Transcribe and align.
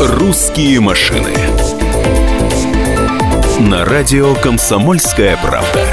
«Русские 0.00 0.80
машины» 0.80 1.32
на 3.60 3.84
радио 3.84 4.34
«Комсомольская 4.34 5.36
правда». 5.38 5.86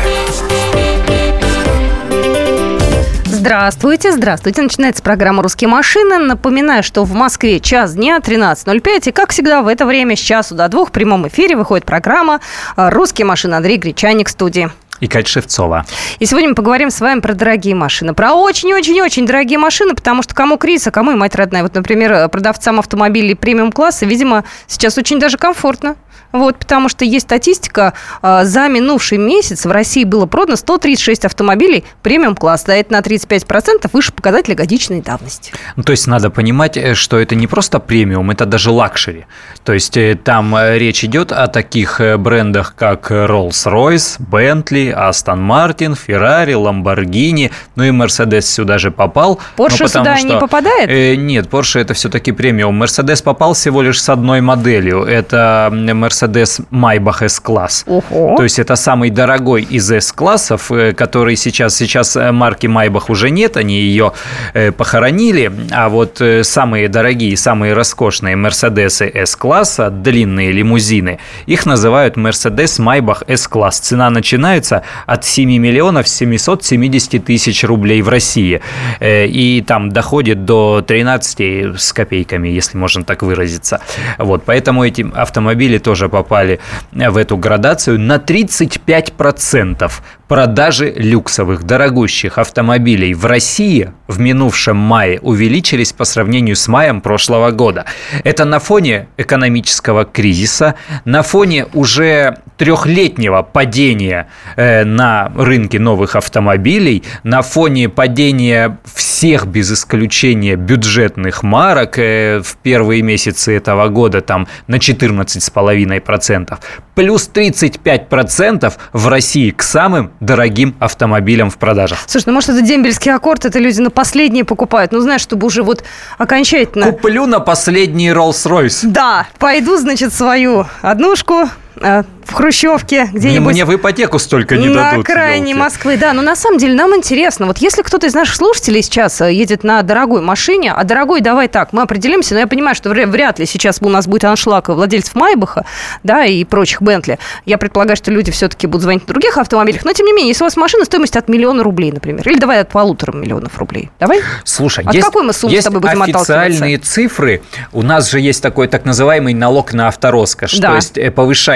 Здравствуйте, 3.26 4.12
здравствуйте. 4.14 4.62
Начинается 4.62 5.04
программа 5.04 5.44
«Русские 5.44 5.68
машины». 5.68 6.18
Напоминаю, 6.18 6.82
что 6.82 7.04
в 7.04 7.14
Москве 7.14 7.60
час 7.60 7.94
дня, 7.94 8.20
13.05. 8.20 9.10
И, 9.10 9.12
как 9.12 9.32
всегда, 9.32 9.62
в 9.62 9.68
это 9.68 9.86
время 9.86 10.16
с 10.16 10.20
часу 10.20 10.56
до 10.56 10.70
двух 10.70 10.90
в 10.90 10.92
прямом 10.92 11.28
эфире 11.28 11.58
выходит 11.58 11.86
программа 11.86 12.40
«Русские 12.78 13.26
машины». 13.26 13.56
Андрей 13.56 13.78
Гречаник 13.78 14.30
в 14.30 14.32
студии 14.32 14.72
и 15.00 15.08
Кать 15.08 15.28
Шевцова. 15.28 15.86
И 16.20 16.26
сегодня 16.26 16.50
мы 16.50 16.56
поговорим 16.56 16.90
с 16.90 17.02
вами 17.02 17.20
про 17.20 17.34
дорогие 17.34 17.76
машины. 17.76 18.14
Про 18.14 18.34
очень-очень-очень 18.34 19.26
дорогие 19.26 19.60
машины, 19.60 19.96
потому 19.96 20.24
что 20.24 20.34
кому 20.34 20.58
кризис, 20.58 20.88
а 20.88 20.92
кому 20.92 21.12
и 21.12 21.16
мать 21.16 21.36
родная. 21.36 21.64
Вот, 21.64 21.74
например, 21.74 22.30
продавцам 22.30 22.80
автомобилей 22.80 23.36
премиум-класса, 23.36 24.06
видимо, 24.06 24.44
сейчас 24.68 24.98
очень 24.98 25.20
даже 25.20 25.38
комфортно. 25.38 25.96
Вот, 26.32 26.58
потому 26.58 26.90
что 26.90 27.06
есть 27.06 27.26
статистика, 27.26 27.94
а, 28.22 28.44
за 28.44 28.68
минувший 28.68 29.18
месяц 29.18 29.66
в 29.66 29.72
России 29.72 30.04
было 30.04 30.26
продано 30.26 30.56
136 30.56 31.26
автомобилей 31.26 31.84
премиум-класса. 32.02 32.72
Это 32.72 32.94
на 32.94 33.02
35% 33.02 33.90
выше 33.94 34.12
показателя 34.12 34.56
годичной 34.56 35.02
давности. 35.02 35.54
Ну, 35.76 35.84
то 35.84 35.92
есть 35.92 36.08
надо 36.08 36.30
понимать, 36.30 36.76
э, 36.76 36.96
что 36.96 37.20
это 37.20 37.36
не 37.36 37.48
просто 37.48 37.80
премиум, 37.80 38.32
это 38.32 38.46
даже 38.46 38.72
luxury. 38.72 39.26
То 39.64 39.74
есть 39.74 39.96
э, 39.98 40.16
там 40.16 40.56
э, 40.56 40.78
речь 40.80 41.04
идет 41.04 41.32
о 41.32 41.48
таких 41.48 42.02
брендах, 42.18 42.76
как 42.76 43.12
Rolls-Royce, 43.12 44.20
Bentley, 44.20 44.92
Aston 44.94 45.40
Martin, 45.40 45.96
Ferrari, 45.96 46.54
Lamborghini, 46.54 47.52
ну 47.76 47.84
и 47.84 47.90
Mercedes 47.90 48.42
сюда 48.42 48.78
же 48.78 48.92
попал. 48.92 49.40
Porsche 49.58 49.78
ну, 49.82 49.88
сюда 49.88 50.18
что, 50.18 50.28
не 50.28 50.40
попадает? 50.40 50.90
Э, 50.90 51.16
нет, 51.16 51.48
Porsche 51.48 51.80
это 51.80 51.94
все-таки 51.94 52.32
премиум. 52.32 52.82
Mercedes 52.82 53.24
попал 53.24 53.54
всего 53.54 53.82
лишь 53.82 54.02
с 54.02 54.10
одной 54.10 54.42
моделью. 54.42 55.04
Это 55.04 55.70
Mercedes 56.04 56.62
Maybach 56.72 57.24
S-класс. 57.26 57.86
То 58.10 58.44
есть 58.44 58.60
это 58.60 58.76
самый 58.76 59.10
дорогой 59.10 59.64
из 59.64 59.92
S-классов, 59.92 60.72
э, 60.72 60.94
который 60.94 61.36
сейчас, 61.36 61.76
сейчас 61.76 62.16
э, 62.16 62.32
марки 62.32 62.68
Maybach 62.68 63.06
уже 63.10 63.30
нет, 63.30 63.58
они 63.58 63.80
ее 63.80 64.12
э, 64.54 64.72
похоронили, 64.72 65.52
а 65.72 65.90
вот 65.90 66.22
самые 66.42 66.90
дорогие, 66.90 67.38
самые 67.38 67.74
роскошные 67.74 68.36
Mercedes 68.36 69.04
S-класса, 69.24 69.90
длинные 69.90 70.52
лимузины, 70.52 71.20
их 71.46 71.66
называют 71.66 72.18
Mercedes 72.18 72.80
Maybach 72.80 73.24
S-класс. 73.28 73.80
Цена 73.80 74.10
начинается 74.10 74.84
от 75.06 75.26
7 75.26 75.50
миллионов 75.58 76.08
770 76.08 77.24
тысяч 77.24 77.64
рублей 77.64 78.02
в 78.02 78.10
России. 78.10 78.62
И 79.02 79.64
там 79.66 79.90
доходит 79.90 80.46
до 80.46 80.84
13 80.86 81.80
с 81.80 81.94
копейками, 81.94 82.50
если 82.50 82.78
можно 82.78 83.04
так 83.04 83.24
выразиться. 83.24 83.80
Вот, 84.18 84.44
поэтому 84.46 84.84
эти 84.84 85.06
автомобили 85.16 85.78
тоже 85.78 85.93
попали 86.10 86.60
в 86.92 87.18
эту 87.18 87.38
градацию, 87.38 88.00
на 88.00 88.18
35% 88.18 89.92
продажи 90.28 90.94
люксовых, 90.96 91.64
дорогущих 91.64 92.38
автомобилей 92.38 93.14
в 93.14 93.26
России 93.26 93.92
в 94.08 94.20
минувшем 94.20 94.78
мае 94.78 95.20
увеличились 95.22 95.94
по 95.94 96.06
сравнению 96.06 96.56
с 96.56 96.68
маем 96.68 97.02
прошлого 97.02 97.52
года. 97.52 97.86
Это 98.24 98.46
на 98.46 98.60
фоне 98.60 99.08
экономического 99.18 100.06
кризиса, 100.06 100.76
на 101.06 101.24
фоне 101.24 101.68
уже 101.74 102.38
трехлетнего 102.58 103.42
падения 103.42 104.28
э, 104.56 104.84
на 104.84 105.32
рынке 105.36 105.80
новых 105.80 106.16
автомобилей, 106.16 107.04
на 107.24 107.42
фоне 107.42 107.90
падения 107.90 108.78
всех 108.94 109.48
без 109.48 109.72
исключения 109.72 110.56
бюджетных 110.56 111.44
марок 111.44 111.98
э, 111.98 112.42
в 112.44 112.58
первые 112.58 113.02
месяцы 113.02 113.56
этого 113.56 113.88
года 113.90 114.22
там 114.22 114.48
на 114.68 114.76
14,5%, 114.76 116.58
плюс 116.96 117.30
35% 117.34 118.74
в 118.94 119.08
России 119.08 119.52
к 119.52 119.64
самым 119.64 120.12
дорогим 120.26 120.76
автомобилям 120.80 121.50
в 121.50 121.58
продажах. 121.58 122.00
Слушай, 122.08 122.26
ну 122.28 122.34
может 122.34 122.50
это 122.50 122.62
дембельский 122.62 123.12
аккорд, 123.14 123.46
это 123.46 123.60
люди 123.60 123.80
на 123.82 123.90
последние 123.90 124.44
покупают, 124.44 124.92
ну 124.92 125.00
знаешь, 125.00 125.22
чтобы 125.22 125.48
уже 125.48 125.64
вот 125.64 125.84
окончательно... 126.18 126.86
Куплю 126.92 127.26
на 127.26 127.40
последний 127.40 128.10
Rolls-Royce. 128.10 128.88
Да, 128.88 129.28
пойду, 129.40 129.78
значит, 129.78 130.14
свою 130.14 130.66
однушку, 130.82 131.50
в 131.76 132.34
Хрущевке 132.34 133.10
где-нибудь. 133.12 133.54
Мне 133.54 133.66
в 133.66 133.76
ипотеку 133.76 134.20
столько 134.20 134.56
не 134.56 134.70
на 134.70 134.92
дадут. 134.92 135.08
На 135.08 135.14
окраине 135.14 135.52
елки. 135.52 135.60
Москвы, 135.60 135.98
да. 135.98 136.14
Но 136.14 136.22
на 136.22 136.36
самом 136.36 136.58
деле 136.58 136.74
нам 136.74 136.96
интересно. 136.96 137.46
Вот 137.46 137.58
если 137.58 137.82
кто-то 137.82 138.08
из 138.08 138.14
наших 138.14 138.36
слушателей 138.36 138.82
сейчас 138.82 139.22
э, 139.22 139.34
едет 139.34 139.64
на 139.64 139.82
дорогой 139.82 140.22
машине, 140.22 140.74
а 140.74 140.84
дорогой, 140.84 141.22
давай 141.22 141.48
так, 141.48 141.74
мы 141.74 141.82
определимся, 141.82 142.34
но 142.34 142.42
я 142.42 142.48
понимаю, 142.48 142.76
что 142.76 142.90
вряд 142.90 143.40
ли 143.40 143.46
сейчас 143.46 143.80
у 143.82 143.90
нас 143.90 144.08
будет 144.08 144.24
аншлаг 144.26 144.70
владельцев 144.70 145.16
Майбаха, 145.16 145.66
да, 146.04 146.26
и 146.26 146.44
прочих 146.44 146.82
Бентли. 146.82 147.20
Я 147.46 147.58
предполагаю, 147.58 147.98
что 147.98 148.12
люди 148.12 148.32
все-таки 148.32 148.68
будут 148.68 148.84
звонить 148.84 149.08
на 149.08 149.14
других 149.14 149.38
автомобилях. 149.38 149.84
Но, 149.86 149.94
тем 149.94 150.06
не 150.06 150.14
менее, 150.14 150.30
если 150.30 150.44
у 150.44 150.48
вас 150.48 150.56
машина 150.56 150.86
стоимость 150.86 151.16
от 151.16 151.28
миллиона 151.30 151.64
рублей, 151.64 151.92
например, 151.92 152.28
или 152.28 152.40
давай 152.40 152.62
от 152.62 152.70
полутора 152.70 153.16
миллионов 153.16 153.58
рублей. 153.58 153.92
Давай? 154.00 154.22
Слушай, 154.44 154.86
от 154.86 154.94
есть, 154.94 155.06
какой 155.06 155.24
мы 155.24 155.34
суммы 155.34 155.54
есть 155.54 155.64
с 155.64 155.66
тобой 155.66 155.82
будем 155.82 156.02
официальные 156.02 156.78
цифры. 156.78 157.42
У 157.72 157.82
нас 157.82 158.10
же 158.10 158.20
есть 158.20 158.42
такой 158.42 158.68
так 158.68 158.86
называемый 158.86 159.34
налог 159.34 159.74
на 159.74 159.88
автороскошь, 159.88 160.58
да. 160.58 160.70
то 160.70 160.76
есть 160.76 160.98
э, 160.98 161.12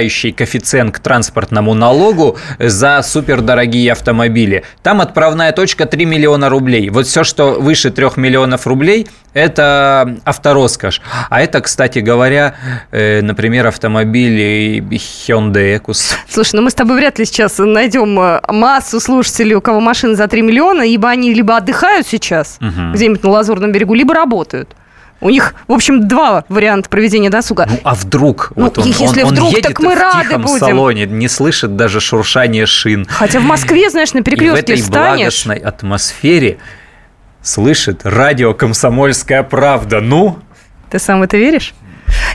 повышающий 0.07 0.31
коэффициент 0.31 0.95
к 0.95 1.00
транспортному 1.00 1.73
налогу 1.73 2.38
за 2.59 3.01
супердорогие 3.03 3.91
автомобили. 3.91 4.63
Там 4.84 5.01
отправная 5.01 5.51
точка 5.51 5.85
3 5.85 6.06
миллиона 6.06 6.50
рублей. 6.50 6.90
Вот 6.90 7.07
все, 7.07 7.23
что 7.23 7.59
выше 7.59 7.90
3 7.90 8.12
миллионов 8.16 8.67
рублей, 8.67 9.07
это 9.34 10.17
автороскошь. 10.23 11.01
А 11.29 11.41
это, 11.41 11.62
кстати 11.62 12.00
говоря, 12.00 12.56
э, 12.91 13.22
например, 13.22 13.67
автомобили 13.67 14.81
Hyundai 14.90 15.78
Ekus. 15.78 16.16
Слушай, 16.29 16.56
ну 16.56 16.62
мы 16.62 16.69
с 16.69 16.73
тобой 16.73 16.96
вряд 16.96 17.19
ли 17.19 17.25
сейчас 17.25 17.57
найдем 17.57 18.19
э, 18.19 18.41
массу 18.47 19.00
слушателей, 19.00 19.56
у 19.56 19.62
кого 19.62 19.79
машины 19.81 20.16
за 20.16 20.28
3 20.28 20.41
миллиона, 20.41 20.84
ибо 20.84 21.09
они 21.09 21.34
либо 21.34 21.57
отдыхают 21.57 22.07
сейчас 22.07 22.57
угу. 22.62 22.94
где-нибудь 22.94 23.23
на 23.23 23.29
Лазурном 23.29 23.72
берегу, 23.72 23.94
либо 23.94 24.13
работают. 24.13 24.69
У 25.19 25.29
них, 25.29 25.55
в 25.67 25.73
общем, 25.73 26.07
два 26.07 26.45
варианта 26.47 26.89
проведения 26.89 27.29
досуга. 27.29 27.66
Ну, 27.69 27.79
а 27.83 27.95
вдруг? 27.95 28.51
Ну, 28.55 28.66
вот 28.66 28.78
он, 28.78 28.85
если 28.85 29.23
он, 29.23 29.31
вдруг, 29.31 29.47
он 29.50 29.55
едет 29.55 29.63
так 29.67 29.79
мы 29.79 29.95
в 29.95 30.00
рады 30.00 30.23
тихом 30.28 30.41
будем. 30.44 30.59
салоне, 30.59 31.05
не 31.07 31.28
слышит 31.28 31.75
даже 31.75 32.00
шуршание 32.00 32.66
шин. 32.66 33.05
Хотя 33.09 33.39
в 33.39 33.44
Москве, 33.44 33.89
знаешь, 33.89 34.13
на 34.13 34.22
перекрестке 34.22 34.59
И 34.59 34.61
в 34.61 34.63
этой 34.63 34.81
встанешь. 34.81 35.17
благостной 35.17 35.57
атмосфере 35.57 36.57
слышит 37.41 38.01
радио 38.03 38.53
«Комсомольская 38.53 39.44
правда». 39.44 40.01
Ну? 40.01 40.39
Ты 40.89 41.00
сам 41.00 41.19
в 41.19 41.23
это 41.23 41.38
веришь? 41.38 41.73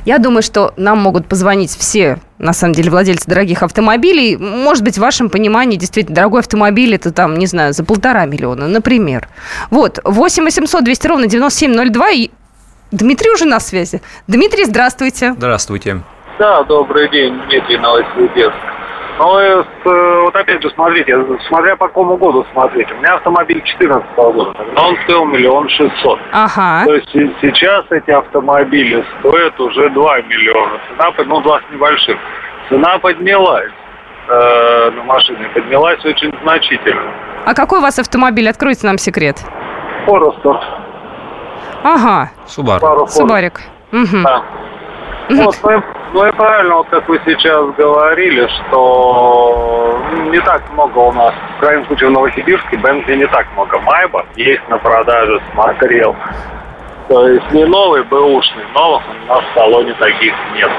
Я 0.04 0.18
думаю, 0.18 0.42
что 0.42 0.74
нам 0.76 0.98
могут 0.98 1.26
позвонить 1.26 1.74
все, 1.76 2.18
на 2.38 2.52
самом 2.52 2.74
деле, 2.74 2.90
владельцы 2.90 3.26
дорогих 3.26 3.62
автомобилей. 3.62 4.36
Может 4.36 4.84
быть, 4.84 4.96
в 4.96 5.00
вашем 5.00 5.30
понимании, 5.30 5.76
действительно, 5.78 6.16
дорогой 6.16 6.40
автомобиль 6.40 6.94
это 6.94 7.10
там, 7.10 7.38
не 7.38 7.46
знаю, 7.46 7.72
за 7.72 7.82
полтора 7.84 8.26
миллиона, 8.26 8.68
например. 8.68 9.28
Вот, 9.70 9.98
8 10.04 10.44
800 10.44 10.84
200 10.84 11.06
ровно 11.06 11.26
9702. 11.26 12.10
И 12.10 12.30
Дмитрий 12.92 13.30
уже 13.30 13.46
на 13.46 13.58
связи. 13.58 14.02
Дмитрий, 14.28 14.64
здравствуйте. 14.64 15.32
Здравствуйте. 15.32 16.02
Да, 16.38 16.62
добрый 16.64 17.08
день, 17.08 17.40
Дмитрий 17.48 17.78
Новосибирск. 17.78 18.52
Ну, 19.18 19.38
э, 19.38 19.64
вот 20.22 20.34
опять 20.34 20.62
же, 20.62 20.70
смотрите, 20.70 21.14
смотря 21.48 21.76
по 21.76 21.86
какому 21.86 22.16
году 22.16 22.44
смотреть. 22.52 22.90
У 22.90 22.94
меня 22.96 23.14
автомобиль 23.14 23.62
14 23.62 24.10
года, 24.16 24.54
но 24.74 24.88
он 24.88 24.96
стоил 25.04 25.24
миллион 25.26 25.68
шестьсот. 25.68 26.18
Ага. 26.32 26.84
То 26.86 26.94
есть 26.94 27.10
сейчас 27.40 27.84
эти 27.90 28.10
автомобили 28.10 29.04
стоят 29.20 29.58
уже 29.60 29.90
2 29.90 30.20
миллиона. 30.22 30.78
Цена, 30.90 31.12
ну, 31.26 31.40
2 31.40 31.60
с 31.60 31.72
небольшим. 31.72 32.18
Цена 32.68 32.98
поднялась 32.98 33.70
э, 34.28 34.90
на 34.96 35.04
машины, 35.04 35.48
поднялась 35.54 36.04
очень 36.04 36.34
значительно. 36.42 37.02
А 37.46 37.54
какой 37.54 37.78
у 37.78 37.82
вас 37.82 37.98
автомобиль? 37.98 38.48
Откройте 38.48 38.86
нам 38.86 38.98
секрет. 38.98 39.36
Форестер. 40.06 40.81
Ага. 41.82 42.30
Субару. 42.46 43.06
Субарик. 43.08 43.60
Угу. 43.92 44.22
Да. 44.22 44.42
Вот, 45.30 45.56
ну, 45.62 45.70
и, 45.70 45.82
ну 46.12 46.26
и 46.26 46.32
правильно, 46.32 46.76
вот 46.76 46.88
как 46.88 47.08
вы 47.08 47.20
сейчас 47.24 47.74
говорили, 47.76 48.46
что 48.48 49.98
не 50.30 50.40
так 50.40 50.62
много 50.72 50.98
у 50.98 51.12
нас, 51.12 51.32
в 51.56 51.60
крайнем 51.60 51.86
случае 51.86 52.10
в 52.10 52.12
Новосибирске, 52.12 52.76
Бензи 52.76 53.12
не 53.12 53.26
так 53.26 53.46
много. 53.54 53.78
Майба 53.80 54.26
есть 54.36 54.68
на 54.68 54.78
продаже, 54.78 55.40
смотрел. 55.52 56.14
То 57.08 57.28
есть 57.28 57.50
не 57.52 57.64
новый, 57.64 58.02
бэушный, 58.04 58.64
новых 58.74 59.02
у 59.06 59.28
нас 59.28 59.44
в 59.44 59.58
салоне 59.58 59.94
таких 59.94 60.34
нет. 60.54 60.70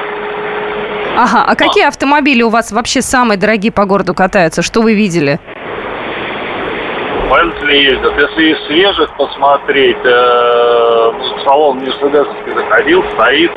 Ага, 1.16 1.46
а 1.48 1.56
какие 1.56 1.88
автомобили 1.88 2.42
у 2.42 2.50
вас 2.50 2.72
вообще 2.72 3.02
самые 3.02 3.38
дорогие 3.38 3.72
по 3.72 3.86
городу 3.86 4.14
катаются? 4.14 4.62
Что 4.62 4.82
вы 4.82 4.94
видели? 4.94 5.40
Бентли 7.34 7.74
ездят. 7.74 8.14
Если 8.16 8.54
из 8.54 8.68
свежих 8.68 9.12
посмотреть, 9.18 9.98
э, 10.04 11.12
ну, 11.18 11.40
салон 11.44 11.80
Мерседесовский 11.80 12.52
заходил, 12.54 13.04
стоит, 13.14 13.52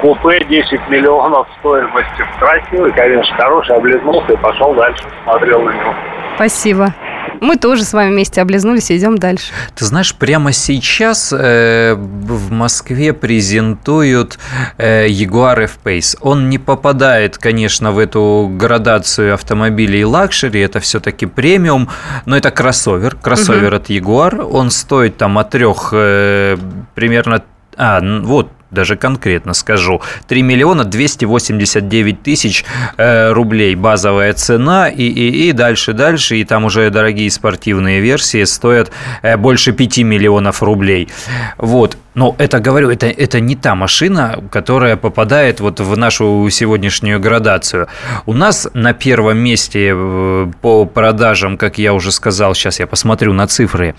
купе 0.00 0.44
10 0.44 0.88
миллионов 0.88 1.48
стоимости. 1.58 2.24
Красивый, 2.38 2.92
конечно, 2.92 3.36
хороший, 3.36 3.74
облизнулся 3.74 4.32
и 4.32 4.36
пошел 4.36 4.72
дальше, 4.74 5.02
смотрел 5.24 5.62
на 5.62 5.70
него. 5.70 5.94
Спасибо. 6.36 6.94
Мы 7.40 7.56
тоже 7.56 7.84
с 7.84 7.92
вами 7.92 8.12
вместе 8.12 8.40
облизнулись 8.40 8.90
и 8.90 8.96
идем 8.96 9.18
дальше. 9.18 9.52
Ты 9.74 9.84
знаешь, 9.84 10.14
прямо 10.14 10.52
сейчас 10.52 11.32
э, 11.32 11.94
в 11.94 12.50
Москве 12.50 13.12
презентуют 13.12 14.38
э, 14.76 15.08
Jaguar 15.08 15.64
F-Pace. 15.64 16.18
Он 16.20 16.48
не 16.48 16.58
попадает, 16.58 17.38
конечно, 17.38 17.92
в 17.92 17.98
эту 17.98 18.50
градацию 18.52 19.34
автомобилей 19.34 20.04
luxury, 20.04 20.60
это 20.60 20.80
все-таки 20.80 21.26
премиум, 21.26 21.88
но 22.26 22.36
это 22.36 22.50
кроссовер, 22.50 23.16
кроссовер 23.16 23.68
угу. 23.68 23.76
от 23.76 23.90
Jaguar. 23.90 24.42
Он 24.42 24.70
стоит 24.70 25.16
там 25.16 25.38
от 25.38 25.50
трех 25.50 25.90
э, 25.92 26.56
примерно 26.94 27.42
а, 27.76 28.00
вот 28.22 28.50
даже 28.70 28.96
конкретно 28.96 29.54
скажу, 29.54 30.00
3 30.26 30.42
миллиона 30.42 30.84
289 30.84 32.22
тысяч 32.22 32.64
э, 32.96 33.32
рублей 33.32 33.74
базовая 33.74 34.32
цена, 34.34 34.88
и, 34.88 35.04
и, 35.04 35.48
и 35.48 35.52
дальше, 35.52 35.92
дальше, 35.92 36.36
и 36.36 36.44
там 36.44 36.64
уже 36.64 36.90
дорогие 36.90 37.30
спортивные 37.30 38.00
версии 38.00 38.44
стоят 38.44 38.90
э, 39.22 39.36
больше 39.36 39.72
5 39.72 39.98
миллионов 39.98 40.62
рублей. 40.62 41.08
Вот. 41.56 41.96
Но 42.14 42.34
это, 42.38 42.58
говорю, 42.58 42.90
это, 42.90 43.06
это 43.06 43.38
не 43.38 43.54
та 43.54 43.76
машина, 43.76 44.42
которая 44.50 44.96
попадает 44.96 45.60
вот 45.60 45.78
в 45.78 45.96
нашу 45.96 46.48
сегодняшнюю 46.50 47.20
градацию. 47.20 47.86
У 48.26 48.34
нас 48.34 48.68
на 48.74 48.92
первом 48.92 49.38
месте 49.38 49.92
э, 49.94 50.46
по 50.60 50.84
продажам, 50.84 51.56
как 51.56 51.78
я 51.78 51.94
уже 51.94 52.10
сказал, 52.12 52.54
сейчас 52.54 52.80
я 52.80 52.86
посмотрю 52.86 53.32
на 53.32 53.46
цифры, 53.46 53.94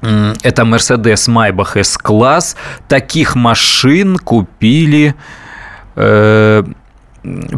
это 0.00 0.62
Mercedes 0.62 1.28
Maybach 1.28 1.78
S-класс. 1.78 2.56
Таких 2.88 3.34
машин 3.34 4.18
купили 4.18 5.14
э, 5.96 6.64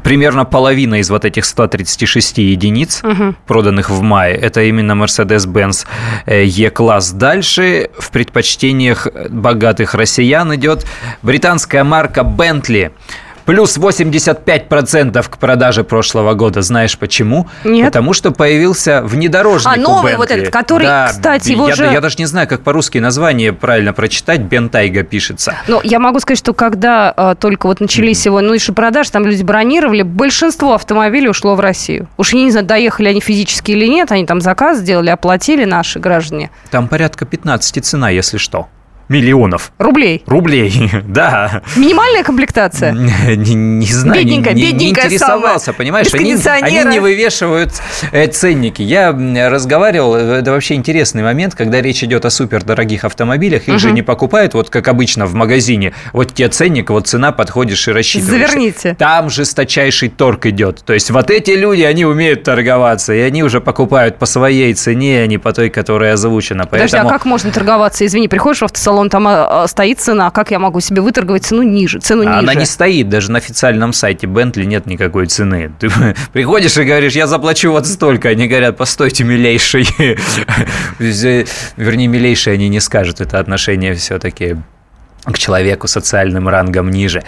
примерно 0.03 0.45
половина 0.45 1.01
из 1.01 1.11
вот 1.11 1.25
этих 1.25 1.45
136 1.45 2.39
единиц, 2.39 3.03
угу. 3.03 3.35
проданных 3.47 3.91
в 3.91 4.01
мае, 4.03 4.35
это 4.35 4.63
именно 4.63 4.93
Mercedes-Benz 4.93 5.87
э, 6.27 6.45
E-класс. 6.45 7.13
Дальше 7.13 7.91
в 7.99 8.11
предпочтениях 8.11 9.07
богатых 9.29 9.95
россиян 9.95 10.55
идет 10.55 10.87
британская 11.23 11.85
марка 11.85 12.21
Bentley– 12.21 12.93
Плюс 13.49 13.79
85% 13.79 15.27
к 15.27 15.39
продаже 15.39 15.83
прошлого 15.83 16.35
года. 16.35 16.61
Знаешь 16.61 16.99
почему? 16.99 17.49
Нет. 17.65 17.87
Потому 17.87 18.13
что 18.13 18.31
появился 18.31 19.01
внедорожник 19.01 19.73
А 19.73 19.81
новый 19.81 20.17
вот 20.17 20.31
этот, 20.31 20.53
который, 20.53 20.85
да, 20.85 21.07
кстати, 21.09 21.53
его 21.53 21.67
я, 21.67 21.75
же... 21.75 21.85
Я 21.87 22.03
даже 22.03 22.17
не 22.19 22.27
знаю, 22.27 22.47
как 22.47 22.61
по-русски 22.61 22.99
название 22.99 23.55
правильно 23.55 23.95
прочитать. 23.95 24.43
Бентайга 24.43 25.03
пишется. 25.03 25.55
Ну, 25.67 25.81
я 25.83 25.99
могу 25.99 26.21
сказать, 26.21 26.39
что 26.39 26.53
когда 26.53 27.11
а, 27.11 27.35
только 27.37 27.69
вот 27.69 27.81
начались 27.81 28.21
mm-hmm. 28.21 28.27
его, 28.27 28.41
ну, 28.43 28.53
еще 28.53 28.75
продажи, 28.75 29.11
там 29.13 29.25
люди 29.25 29.43
бронировали, 29.43 30.03
большинство 30.03 30.75
автомобилей 30.75 31.31
ушло 31.31 31.55
в 31.55 31.61
Россию. 31.61 32.07
Уж 32.19 32.35
я 32.35 32.43
не 32.43 32.51
знаю, 32.51 32.67
доехали 32.67 33.09
они 33.09 33.23
физически 33.23 33.71
или 33.71 33.87
нет, 33.87 34.13
они 34.13 34.27
там 34.27 34.43
заказ 34.43 34.81
сделали, 34.81 35.09
оплатили 35.09 35.65
наши 35.65 36.01
граждане. 36.01 36.51
Там 36.71 36.87
порядка 36.87 37.25
15 37.25 37.83
цена, 37.83 38.11
если 38.11 38.37
что 38.37 38.69
миллионов. 39.09 39.73
Рублей? 39.79 40.23
Рублей, 40.27 40.91
да. 41.05 41.63
Минимальная 41.77 42.23
комплектация? 42.23 42.93
Не, 43.39 43.55
не 43.55 43.87
знаю, 43.87 44.21
бедненькая, 44.21 44.55
не, 44.55 44.63
бедненькая 44.63 45.05
не 45.09 45.15
интересовался, 45.15 45.67
самая. 45.67 45.79
понимаешь? 45.79 46.13
Они, 46.13 46.35
они 46.35 46.91
не 46.91 47.01
вывешивают 47.01 47.73
э, 48.13 48.27
ценники. 48.27 48.83
Я 48.83 49.13
разговаривал, 49.49 50.15
это 50.15 50.51
вообще 50.53 50.75
интересный 50.75 51.23
момент, 51.23 51.55
когда 51.55 51.81
речь 51.81 52.03
идет 52.03 52.25
о 52.25 52.31
супердорогих 52.31 53.05
автомобилях, 53.05 53.63
их 53.69 53.75
угу. 53.75 53.79
же 53.79 53.93
не 53.93 54.03
покупают, 54.03 54.55
вот 54.55 54.71
как 54.71 54.89
обычно 54.89 55.27
в 55.27 55.35
магазине. 55.35 55.95
Вот 56.13 56.35
тебе 56.35 56.49
ценник, 56.49 56.91
вот 56.91 57.07
цена, 57.07 57.33
подходишь 57.33 57.87
и 57.89 57.93
рассчитываешь. 57.93 58.49
Заверните. 58.49 58.95
Там 58.99 59.31
жесточайший 59.31 60.09
торг 60.09 60.47
идет. 60.47 60.83
То 60.85 60.93
есть 60.93 61.11
вот 61.11 61.31
эти 61.31 61.53
люди, 61.53 61.83
они 61.83 62.05
умеют 62.05 62.43
торговаться, 62.43 63.13
и 63.13 63.21
они 63.21 63.43
уже 63.43 63.61
покупают 63.61 64.19
по 64.19 64.27
своей 64.27 64.75
цене, 64.75 65.23
а 65.23 65.27
не 65.27 65.39
по 65.39 65.53
той, 65.53 65.71
которая 65.71 66.15
озвучена. 66.15 66.67
Подожди, 66.67 66.97
а 66.97 67.05
как 67.05 67.25
можно 67.25 67.51
торговаться? 67.51 68.05
Извини, 68.05 68.29
приходишь 68.29 68.61
в 68.61 68.65
автосалон, 68.65 68.98
салон, 68.99 69.11
там 69.11 69.29
а, 69.29 69.63
а, 69.63 69.69
стоит 69.69 70.01
цена, 70.01 70.31
как 70.31 70.51
я 70.51 70.59
могу 70.59 70.81
себе 70.81 71.01
выторговать 71.03 71.45
цену 71.45 71.63
ниже, 71.63 72.01
цену 72.01 72.23
ниже? 72.23 72.35
Она 72.35 72.55
не 72.55 72.67
стоит, 72.67 73.09
даже 73.09 73.31
на 73.31 73.39
официальном 73.39 73.93
сайте 73.93 74.27
Бентли 74.27 74.65
нет 74.65 74.87
никакой 74.87 75.27
цены. 75.27 75.73
Ты 75.79 75.89
приходишь 76.33 76.77
и 76.77 76.85
говоришь, 76.85 77.13
я 77.15 77.27
заплачу 77.27 77.71
вот 77.71 77.87
столько, 77.87 78.29
они 78.29 78.49
говорят, 78.49 78.77
постойте, 78.77 79.25
милейший. 79.25 79.89
Вернее, 80.99 82.07
милейший 82.09 82.55
они 82.55 82.69
не 82.69 82.81
скажут, 82.81 83.21
это 83.21 83.39
отношение 83.39 83.95
все-таки 83.95 84.57
к 85.33 85.39
человеку 85.39 85.89
социальным 85.89 86.49
рангом 86.49 86.91
ниже. 86.91 87.23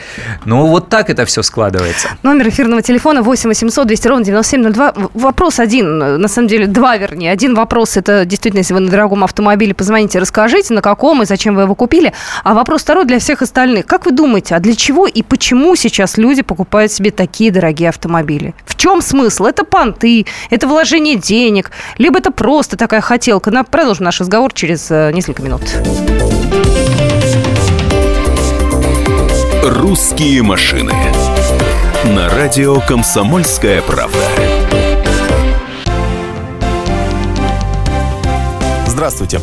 Ну, 0.45 0.67
вот 0.67 0.89
так 0.89 1.11
это 1.11 1.25
все 1.25 1.43
складывается. 1.43 2.09
Номер 2.23 2.49
эфирного 2.49 2.83
телефона 2.83 3.23
8 3.23 3.49
800 3.49 3.87
200 3.87 4.09
ровно 4.09 4.25
9702. 4.25 4.95
Вопрос 5.15 5.59
один, 5.59 5.99
на 5.99 6.29
самом 6.29 6.49
деле 6.49 6.67
два, 6.67 6.97
вернее. 6.97 7.33
Один 7.33 7.55
вопрос, 7.55 7.97
это 7.97 8.25
действительно, 8.25 8.61
если 8.61 8.75
вы 8.75 8.81
на 8.81 8.91
дорогом 8.91 9.25
автомобиле, 9.25 9.75
позвоните, 9.75 10.19
расскажите, 10.19 10.75
на 10.75 10.83
каком 10.83 11.23
и 11.23 11.27
зачем 11.27 11.55
вы 11.55 11.63
его 11.63 11.75
купили. 11.75 12.13
А 12.45 12.55
вопрос 12.55 12.83
второй 12.83 13.05
для 13.05 13.19
всех 13.19 13.43
остальных. 13.43 13.87
Как 13.87 14.07
вы 14.07 14.13
думаете, 14.13 14.55
а 14.55 14.61
для 14.61 14.75
чего 14.75 15.07
и 15.07 15.23
почему 15.23 15.75
сейчас 15.77 16.19
люди 16.19 16.43
покупают 16.43 16.93
себе 16.93 17.11
такие 17.11 17.51
дорогие 17.51 17.89
автомобили? 17.89 18.55
В 18.65 18.77
чем 18.77 19.03
смысл? 19.03 19.45
Это 19.45 19.65
понты, 19.65 20.27
это 20.51 20.67
вложение 20.67 21.17
денег, 21.17 21.71
либо 21.99 22.19
это 22.19 22.31
просто 22.31 22.77
такая 22.77 23.01
хотелка. 23.01 23.51
Продолжим 23.65 24.05
наш 24.05 24.21
разговор 24.21 24.53
через 24.53 24.91
э, 24.91 25.11
несколько 25.13 25.43
минут. 25.43 25.63
«Русские 29.63 30.43
машины» 30.43 30.95
на 32.05 32.31
радио 32.31 32.81
«Комсомольская 32.81 33.83
правда». 33.83 34.17
Здравствуйте. 38.87 39.43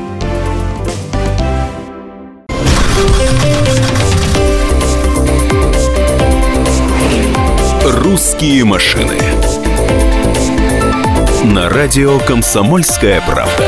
«Русские 8.11 8.65
машины» 8.65 9.17
на 11.45 11.69
радио 11.69 12.19
«Комсомольская 12.19 13.21
правда». 13.21 13.63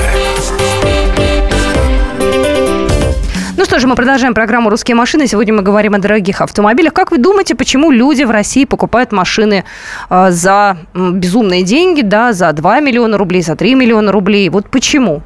Ну 3.55 3.63
что 3.63 3.79
же, 3.79 3.87
мы 3.87 3.95
продолжаем 3.95 4.33
программу 4.33 4.69
«Русские 4.69 4.95
машины». 4.95 5.27
Сегодня 5.27 5.53
мы 5.53 5.61
говорим 5.61 5.95
о 5.95 5.99
дорогих 5.99 6.41
автомобилях. 6.41 6.91
Как 6.91 7.11
вы 7.11 7.19
думаете, 7.19 7.55
почему 7.55 7.89
люди 7.89 8.23
в 8.23 8.31
России 8.31 8.65
покупают 8.65 9.13
машины 9.13 9.63
э, 10.09 10.31
за 10.31 10.75
безумные 10.93 11.63
деньги, 11.63 12.01
да, 12.01 12.33
за 12.33 12.51
2 12.51 12.81
миллиона 12.81 13.17
рублей, 13.17 13.43
за 13.43 13.55
3 13.55 13.75
миллиона 13.75 14.11
рублей? 14.11 14.49
Вот 14.49 14.69
почему? 14.69 15.23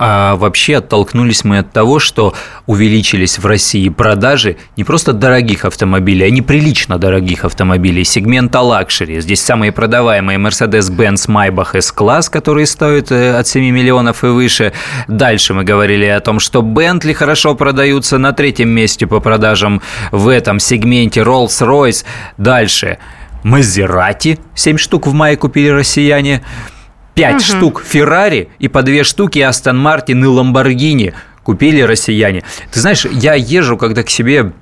А 0.00 0.36
вообще 0.36 0.76
оттолкнулись 0.76 1.42
мы 1.42 1.58
от 1.58 1.72
того, 1.72 1.98
что 1.98 2.32
увеличились 2.66 3.38
в 3.38 3.44
России 3.44 3.88
продажи 3.88 4.56
не 4.76 4.84
просто 4.84 5.12
дорогих 5.12 5.64
автомобилей, 5.64 6.26
а 6.26 6.30
неприлично 6.30 6.98
дорогих 6.98 7.44
автомобилей, 7.44 8.04
сегмента 8.04 8.60
luxury. 8.60 9.20
Здесь 9.20 9.42
самые 9.42 9.72
продаваемые 9.72 10.38
Mercedes-Benz 10.38 11.28
Maybach 11.28 11.76
S-класс, 11.76 12.30
которые 12.30 12.66
стоят 12.66 13.10
э, 13.10 13.36
от 13.36 13.48
7 13.48 13.64
миллионов 13.74 14.22
и 14.22 14.28
выше. 14.28 14.72
Дальше 15.08 15.52
мы 15.52 15.64
говорили 15.64 16.06
о 16.06 16.20
том, 16.20 16.38
что 16.38 16.60
Bentley 16.60 17.12
хорошо 17.12 17.56
продаются 17.56 18.18
на 18.18 18.32
третьем 18.32 18.68
месте 18.68 19.08
по 19.08 19.18
продажам 19.18 19.82
в 20.12 20.28
этом 20.28 20.60
сегменте 20.60 21.22
Rolls-Royce. 21.22 22.04
Дальше 22.36 22.98
Мазерати, 23.42 24.38
7 24.54 24.76
штук 24.78 25.08
в 25.08 25.12
мае 25.12 25.36
купили 25.36 25.68
россияне. 25.68 26.42
5 27.18 27.34
угу. 27.34 27.42
штук 27.42 27.82
Феррари 27.84 28.48
и 28.60 28.68
по 28.68 28.82
2 28.82 29.02
штуки 29.02 29.40
Астон 29.40 29.76
Мартин 29.78 30.22
и 30.22 30.26
Ламборгини 30.26 31.14
купили 31.42 31.80
россияне. 31.80 32.44
Ты 32.70 32.80
знаешь, 32.80 33.04
я 33.10 33.34
езжу, 33.34 33.76
когда 33.76 34.04
к 34.04 34.10
себе 34.10 34.52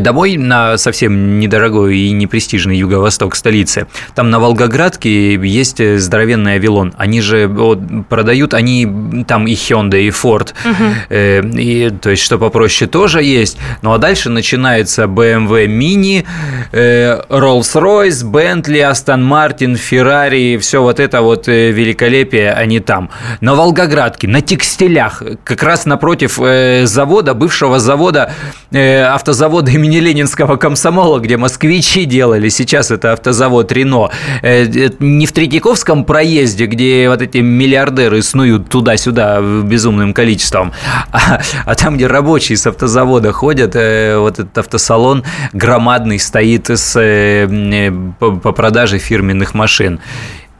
домой 0.00 0.36
на 0.36 0.78
совсем 0.78 1.38
недорогой 1.38 1.98
и 1.98 2.12
непрестижный 2.12 2.76
юго-восток 2.78 3.36
столицы. 3.36 3.86
Там 4.14 4.30
на 4.30 4.40
Волгоградке 4.40 5.34
есть 5.34 5.80
э, 5.80 5.98
здоровенный 5.98 6.54
Авилон. 6.54 6.94
Они 6.96 7.20
же 7.20 7.46
вот, 7.46 7.78
продают, 8.08 8.54
они 8.54 9.24
там 9.26 9.46
и 9.46 9.52
Hyundai, 9.52 10.02
и 10.02 10.10
Ford. 10.10 10.54
Угу. 10.64 10.84
Э, 11.10 11.42
и, 11.42 11.90
то 11.90 12.10
есть, 12.10 12.22
что 12.22 12.38
попроще, 12.38 12.88
тоже 12.90 13.22
есть. 13.22 13.58
Ну, 13.82 13.92
а 13.92 13.98
дальше 13.98 14.30
начинается 14.30 15.04
BMW 15.04 15.66
Mini, 15.66 16.24
э, 16.72 17.20
Rolls-Royce, 17.28 18.24
Bentley, 18.24 18.90
Aston 18.90 19.28
Martin, 19.28 19.74
Ferrari, 19.74 20.58
все 20.58 20.82
вот 20.82 21.00
это 21.00 21.20
вот 21.20 21.48
э, 21.48 21.70
великолепие, 21.70 22.52
они 22.52 22.80
там. 22.80 23.10
На 23.40 23.54
Волгоградке, 23.54 24.26
на 24.26 24.40
текстилях, 24.40 25.22
как 25.44 25.62
раз 25.62 25.84
напротив 25.84 26.40
э, 26.40 26.86
завода, 26.86 27.34
бывшего 27.34 27.78
завода, 27.78 28.32
э, 28.72 29.02
автозавода 29.02 29.65
завода 29.66 29.70
имени 29.70 29.98
Ленинского 29.98 30.56
комсомола, 30.56 31.18
где 31.18 31.36
москвичи 31.36 32.04
делали, 32.04 32.48
сейчас 32.48 32.90
это 32.90 33.12
автозавод 33.12 33.72
Рено. 33.72 34.10
Э, 34.42 34.66
не 35.00 35.26
в 35.26 35.32
Третьяковском 35.32 36.04
проезде, 36.04 36.66
где 36.66 37.08
вот 37.08 37.22
эти 37.22 37.38
миллиардеры 37.38 38.22
снуют 38.22 38.68
туда-сюда 38.68 39.40
безумным 39.62 40.14
количеством, 40.14 40.72
а, 41.12 41.40
а 41.64 41.74
там, 41.74 41.96
где 41.96 42.06
рабочие 42.06 42.56
с 42.56 42.66
автозавода 42.66 43.32
ходят, 43.32 43.74
э, 43.74 44.18
вот 44.18 44.38
этот 44.38 44.56
автосалон 44.58 45.24
громадный 45.52 46.18
стоит 46.18 46.70
с, 46.70 46.96
э, 46.96 47.90
по 48.18 48.52
продаже 48.52 48.98
фирменных 48.98 49.54
машин. 49.54 50.00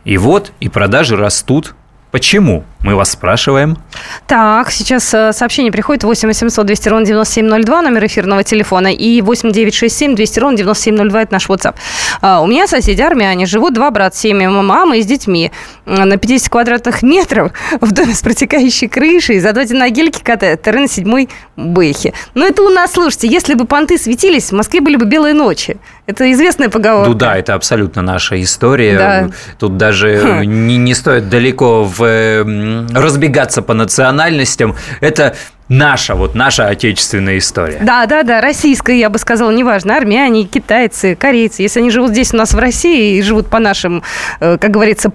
И 0.04 0.18
вот, 0.18 0.52
и 0.60 0.68
продажи 0.68 1.16
растут. 1.16 1.75
Почему? 2.16 2.64
Мы 2.82 2.94
вас 2.94 3.11
спрашиваем. 3.11 3.76
Так, 4.26 4.70
сейчас 4.70 5.12
э, 5.12 5.35
сообщение 5.35 5.70
приходит 5.70 6.02
8 6.02 6.28
800 6.28 6.64
200 6.64 6.88
ровно 6.88 7.04
9702, 7.04 7.82
номер 7.82 8.06
эфирного 8.06 8.42
телефона, 8.42 8.87
и 8.87 9.20
8 9.20 9.52
967 9.52 10.14
200 10.14 10.38
ровно 10.38 10.56
9702, 10.56 11.23
это 11.23 11.32
наш 11.35 11.46
WhatsApp. 11.49 11.75
А, 12.23 12.40
у 12.40 12.46
меня 12.46 12.66
соседи 12.68 13.02
армяне, 13.02 13.44
живут 13.44 13.75
два 13.75 13.90
брата, 13.90 14.16
семьи, 14.16 14.46
мама 14.46 14.96
и 14.96 15.02
с 15.02 15.06
детьми. 15.06 15.52
На 15.85 16.16
50 16.16 16.49
квадратных 16.49 17.02
метров 17.02 17.52
в 17.82 17.92
доме 17.92 18.14
с 18.14 18.23
протекающей 18.23 18.88
крышей, 18.88 19.38
за 19.38 19.52
два 19.52 19.64
на 19.68 19.90
гельке 19.90 20.25
катают, 20.25 20.62
террен 20.62 20.88
седьмой 20.88 21.28
Бэхи. 21.56 22.14
Но 22.32 22.46
это 22.46 22.62
у 22.62 22.70
нас, 22.70 22.92
слушайте, 22.92 23.28
если 23.28 23.52
бы 23.52 23.66
понты 23.66 23.99
светились, 23.99 24.52
в 24.52 24.52
Москве 24.52 24.80
были 24.80 24.96
бы 24.96 25.04
белые 25.04 25.35
ночи. 25.35 25.76
Это 26.06 26.30
известная 26.32 26.68
поговорка. 26.68 27.10
Ну 27.10 27.14
да, 27.14 27.36
это 27.36 27.54
абсолютно 27.54 28.00
наша 28.00 28.40
история. 28.40 28.98
Да. 28.98 29.30
Тут 29.58 29.76
даже 29.76 30.18
хм. 30.18 30.42
не, 30.42 30.76
не 30.76 30.94
стоит 30.94 31.28
далеко 31.28 31.84
в 31.84 32.44
разбегаться 32.94 33.60
по 33.60 33.75
национальностям. 33.75 34.76
Это 35.00 35.34
наша, 35.68 36.14
вот 36.14 36.34
наша 36.34 36.68
отечественная 36.68 37.38
история. 37.38 37.78
Да, 37.82 38.06
да, 38.06 38.22
да, 38.22 38.40
российская, 38.40 38.98
я 38.98 39.10
бы 39.10 39.18
сказала, 39.18 39.50
неважно, 39.50 39.96
армяне, 39.96 40.44
китайцы, 40.44 41.16
корейцы, 41.16 41.62
если 41.62 41.80
они 41.80 41.90
живут 41.90 42.10
здесь 42.10 42.32
у 42.32 42.36
нас 42.36 42.54
в 42.54 42.58
России 42.58 43.18
и 43.18 43.22
живут 43.22 43.48
по 43.48 43.58
нашим, 43.58 44.02
э, 44.38 44.58
как 44.58 44.70
говорится, 44.70 45.10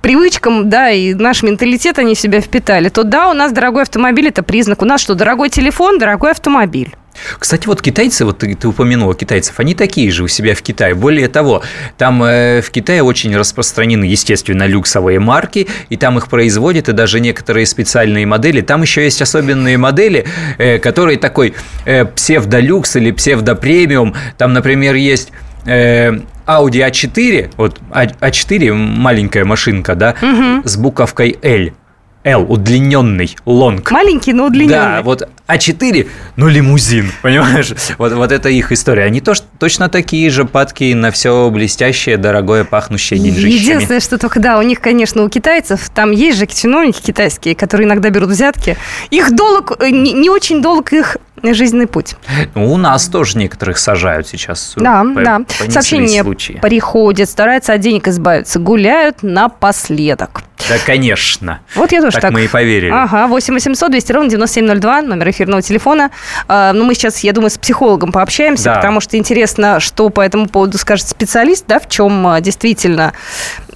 привычкам, 0.00 0.68
да, 0.68 0.90
и 0.90 1.14
наш 1.14 1.42
менталитет 1.42 1.98
они 1.98 2.14
в 2.14 2.20
себя 2.20 2.40
впитали, 2.40 2.88
то 2.88 3.04
да, 3.04 3.30
у 3.30 3.34
нас 3.34 3.52
дорогой 3.52 3.82
автомобиль– 3.82 4.28
это 4.28 4.42
признак. 4.42 4.82
У 4.82 4.84
нас 4.84 5.00
что, 5.00 5.14
дорогой 5.14 5.50
телефон, 5.50 5.98
дорогой 5.98 6.32
автомобиль. 6.32 6.94
Кстати, 7.38 7.66
вот 7.66 7.82
китайцы, 7.82 8.24
вот 8.24 8.38
ты, 8.38 8.54
ты 8.54 8.68
упомянула 8.68 9.14
китайцев, 9.14 9.58
они 9.60 9.74
такие 9.74 10.10
же 10.10 10.24
у 10.24 10.28
себя 10.28 10.54
в 10.54 10.62
Китае. 10.62 10.94
Более 10.94 11.28
того, 11.28 11.62
там 11.98 12.22
э, 12.22 12.60
в 12.60 12.70
Китае 12.70 13.02
очень 13.02 13.36
распространены, 13.36 14.04
естественно, 14.04 14.66
люксовые 14.66 15.18
марки, 15.18 15.68
и 15.88 15.96
там 15.96 16.18
их 16.18 16.28
производят, 16.28 16.88
и 16.88 16.92
даже 16.92 17.20
некоторые 17.20 17.66
специальные 17.66 18.26
модели. 18.26 18.60
Там 18.60 18.82
еще 18.82 19.04
есть 19.04 19.22
особенные 19.22 19.78
модели, 19.78 20.26
э, 20.58 20.78
которые 20.78 21.18
такой 21.18 21.54
э, 21.84 22.04
псевдолюкс 22.04 22.96
или 22.96 23.10
псевдопремиум. 23.10 24.14
Там, 24.38 24.52
например, 24.52 24.94
есть 24.94 25.32
э, 25.66 26.12
Audi 26.46 26.88
A4, 26.88 27.52
вот 27.56 27.78
A4 27.90 28.72
маленькая 28.72 29.44
машинка, 29.44 29.94
да, 29.94 30.14
угу. 30.20 30.66
с 30.66 30.76
буковкой 30.76 31.38
L. 31.42 31.72
L, 32.24 32.46
удлиненный, 32.48 33.36
лонг. 33.44 33.90
Маленький, 33.90 34.32
но 34.32 34.46
удлиненный. 34.46 34.74
Да, 34.74 35.02
вот 35.02 35.28
А4, 35.54 36.08
ну 36.36 36.48
лимузин, 36.48 37.12
понимаешь? 37.22 37.72
Вот, 37.98 38.12
вот 38.12 38.32
это 38.32 38.48
их 38.48 38.72
история. 38.72 39.04
Они 39.04 39.20
тоже 39.20 39.42
точно 39.58 39.88
такие 39.88 40.30
же 40.30 40.44
падки 40.44 40.92
на 40.94 41.10
все 41.10 41.50
блестящее, 41.50 42.16
дорогое, 42.16 42.64
пахнущее 42.64 43.20
деньжищами. 43.20 43.50
Единственное, 43.50 44.00
что 44.00 44.18
только, 44.18 44.40
да, 44.40 44.58
у 44.58 44.62
них, 44.62 44.80
конечно, 44.80 45.22
у 45.22 45.28
китайцев, 45.28 45.90
там 45.94 46.10
есть 46.10 46.38
же 46.38 46.46
чиновники 46.46 47.00
китайские, 47.02 47.54
которые 47.54 47.86
иногда 47.86 48.10
берут 48.10 48.30
взятки. 48.30 48.76
Их 49.10 49.34
долг, 49.34 49.72
э, 49.80 49.90
не, 49.90 50.12
не 50.12 50.30
очень 50.30 50.62
долг 50.62 50.92
их 50.92 51.16
жизненный 51.42 51.86
путь. 51.86 52.14
Ну, 52.54 52.72
у 52.72 52.76
нас 52.76 53.08
тоже 53.08 53.38
некоторых 53.38 53.78
сажают 53.78 54.28
сейчас. 54.28 54.74
Да, 54.76 55.04
по, 55.04 55.22
да. 55.22 55.40
Сообщение 55.68 56.22
случаи. 56.22 56.58
приходит, 56.62 57.28
стараются 57.28 57.72
от 57.72 57.80
денег 57.80 58.08
избавиться, 58.08 58.58
гуляют 58.58 59.22
напоследок. 59.22 60.42
Да, 60.68 60.76
конечно. 60.84 61.60
Вот 61.74 61.92
я 61.92 62.00
тоже 62.00 62.12
так. 62.12 62.22
Так 62.22 62.30
мы 62.32 62.44
и 62.44 62.48
поверили. 62.48 62.90
Ага, 62.92 63.26
8 63.26 63.54
800 63.54 63.90
200 63.90 64.12
ровно 64.12 64.30
9702, 64.30 65.02
номер 65.02 65.30
эфирного 65.30 65.62
телефона. 65.62 66.10
А, 66.48 66.72
ну, 66.72 66.84
мы 66.84 66.94
сейчас, 66.94 67.20
я 67.20 67.32
думаю, 67.32 67.50
с 67.50 67.58
психологом 67.58 68.12
пообщаемся, 68.12 68.64
да. 68.64 68.74
потому 68.76 69.00
что 69.00 69.16
интересно, 69.16 69.80
что 69.80 70.08
по 70.08 70.20
этому 70.20 70.48
поводу 70.48 70.78
скажет 70.78 71.08
специалист, 71.08 71.64
да, 71.66 71.78
в 71.78 71.88
чем 71.88 72.26
а, 72.26 72.40
действительно... 72.40 73.12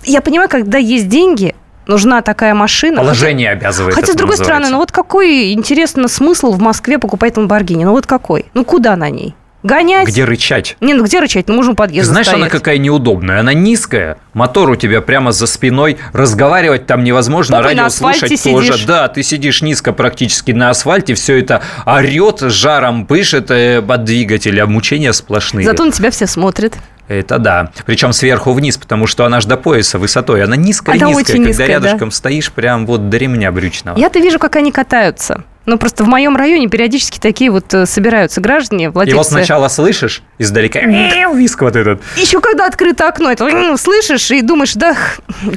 Я 0.04 0.20
понимаю, 0.20 0.48
когда 0.48 0.78
есть 0.78 1.08
деньги, 1.08 1.54
нужна 1.86 2.22
такая 2.22 2.54
машина. 2.54 2.98
Положение 2.98 3.48
хотя, 3.50 3.58
обязывает. 3.58 3.94
Хотя, 3.94 4.12
с 4.12 4.16
другой 4.16 4.36
называется. 4.36 4.44
стороны, 4.44 4.72
ну 4.72 4.78
вот 4.78 4.92
какой, 4.92 5.52
интересно, 5.52 6.08
смысл 6.08 6.52
в 6.52 6.60
Москве 6.60 6.98
покупать 6.98 7.36
Ламборгини? 7.36 7.84
Ну 7.84 7.92
вот 7.92 8.06
какой? 8.06 8.46
Ну 8.54 8.64
куда 8.64 8.96
на 8.96 9.10
ней? 9.10 9.34
Гонять? 9.66 10.06
Где 10.06 10.24
рычать? 10.24 10.76
Не, 10.80 10.94
ну 10.94 11.04
где 11.04 11.18
рычать? 11.18 11.48
Ну, 11.48 11.54
можем 11.54 11.74
подъезд 11.74 12.08
Знаешь, 12.08 12.26
стоять. 12.26 12.42
она 12.42 12.50
какая 12.50 12.78
неудобная. 12.78 13.40
Она 13.40 13.52
низкая, 13.52 14.18
мотор 14.32 14.70
у 14.70 14.76
тебя 14.76 15.00
прямо 15.00 15.32
за 15.32 15.48
спиной, 15.48 15.98
разговаривать 16.12 16.86
там 16.86 17.02
невозможно, 17.02 17.56
Попой 17.56 17.74
радио 17.74 17.88
слушать 17.88 18.42
тоже. 18.42 18.66
Сидишь. 18.66 18.84
Да, 18.84 19.08
ты 19.08 19.24
сидишь 19.24 19.62
низко 19.62 19.92
практически 19.92 20.52
на 20.52 20.70
асфальте, 20.70 21.14
все 21.14 21.40
это 21.40 21.62
орет, 21.84 22.40
жаром 22.42 23.06
пышет 23.06 23.50
э, 23.50 23.78
от 23.78 24.04
двигателя, 24.04 24.66
мучения 24.66 25.12
сплошные. 25.12 25.66
Зато 25.66 25.84
на 25.84 25.90
тебя 25.90 26.12
все 26.12 26.28
смотрят. 26.28 26.74
Это 27.08 27.38
да. 27.38 27.70
Причем 27.86 28.12
сверху 28.12 28.52
вниз, 28.52 28.78
потому 28.78 29.08
что 29.08 29.24
она 29.24 29.40
ж 29.40 29.46
до 29.46 29.56
пояса 29.56 29.98
высотой. 29.98 30.44
Она 30.44 30.54
низкая-низкая, 30.54 31.24
когда 31.24 31.48
низкая, 31.48 31.66
рядышком 31.66 32.10
да? 32.10 32.14
стоишь, 32.14 32.52
прям 32.52 32.86
вот 32.86 33.08
до 33.10 33.16
ремня 33.16 33.50
брючного. 33.50 33.98
Я-то 33.98 34.20
вижу, 34.20 34.38
как 34.38 34.54
они 34.54 34.70
катаются. 34.70 35.44
Ну, 35.66 35.78
просто 35.78 36.04
в 36.04 36.08
моем 36.08 36.36
районе 36.36 36.68
периодически 36.68 37.18
такие 37.18 37.50
вот 37.50 37.74
э, 37.74 37.86
собираются 37.86 38.40
граждане, 38.40 38.90
владельцы... 38.90 39.14
И 39.14 39.18
вот 39.18 39.26
сначала 39.26 39.66
слышишь 39.66 40.22
издалека 40.38 40.80
виск 40.80 41.60
вот 41.62 41.74
этот. 41.74 42.00
Еще 42.16 42.40
когда 42.40 42.66
открыто 42.66 43.08
окно, 43.08 43.32
это 43.32 43.76
слышишь 43.76 44.30
и 44.30 44.42
думаешь, 44.42 44.74
да, 44.74 44.96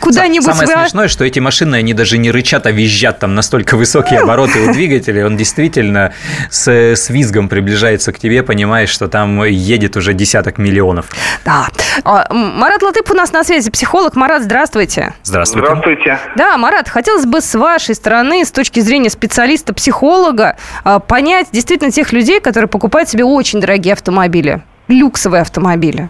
куда-нибудь... 0.01 0.45
Самое 0.45 0.67
вы... 0.67 0.81
смешное, 0.81 1.07
что 1.07 1.25
эти 1.25 1.39
машины, 1.39 1.75
они 1.75 1.93
даже 1.93 2.17
не 2.17 2.31
рычат, 2.31 2.65
а 2.65 2.71
визжат, 2.71 3.19
там 3.19 3.35
настолько 3.35 3.77
высокие 3.77 4.19
обороты 4.19 4.59
у 4.61 4.73
двигателя, 4.73 5.27
он 5.27 5.37
действительно 5.37 6.13
с, 6.49 6.67
с 6.67 7.09
визгом 7.09 7.47
приближается 7.47 8.11
к 8.11 8.17
тебе, 8.17 8.41
понимаешь, 8.41 8.89
что 8.89 9.09
там 9.09 9.43
едет 9.43 9.95
уже 9.95 10.13
десяток 10.13 10.57
миллионов. 10.57 11.05
Да. 11.45 11.67
А, 12.03 12.33
Марат 12.33 12.81
Латып 12.81 13.11
у 13.11 13.13
нас 13.13 13.31
на 13.31 13.43
связи, 13.43 13.69
психолог. 13.69 14.15
Марат, 14.15 14.41
здравствуйте. 14.41 15.13
Здравствуйте. 15.23 15.67
Здравствуйте. 15.67 16.19
Да, 16.35 16.57
Марат, 16.57 16.89
хотелось 16.89 17.25
бы 17.25 17.41
с 17.41 17.53
вашей 17.53 17.93
стороны, 17.93 18.43
с 18.43 18.51
точки 18.51 18.79
зрения 18.79 19.11
специалиста, 19.11 19.71
психолога, 19.73 19.98
психолога 19.99 20.55
а, 20.85 20.99
понять 20.99 21.49
действительно 21.51 21.91
тех 21.91 22.13
людей, 22.13 22.39
которые 22.39 22.69
покупают 22.69 23.09
себе 23.09 23.25
очень 23.25 23.59
дорогие 23.59 23.93
автомобили, 23.93 24.61
люксовые 24.87 25.41
автомобили? 25.41 26.09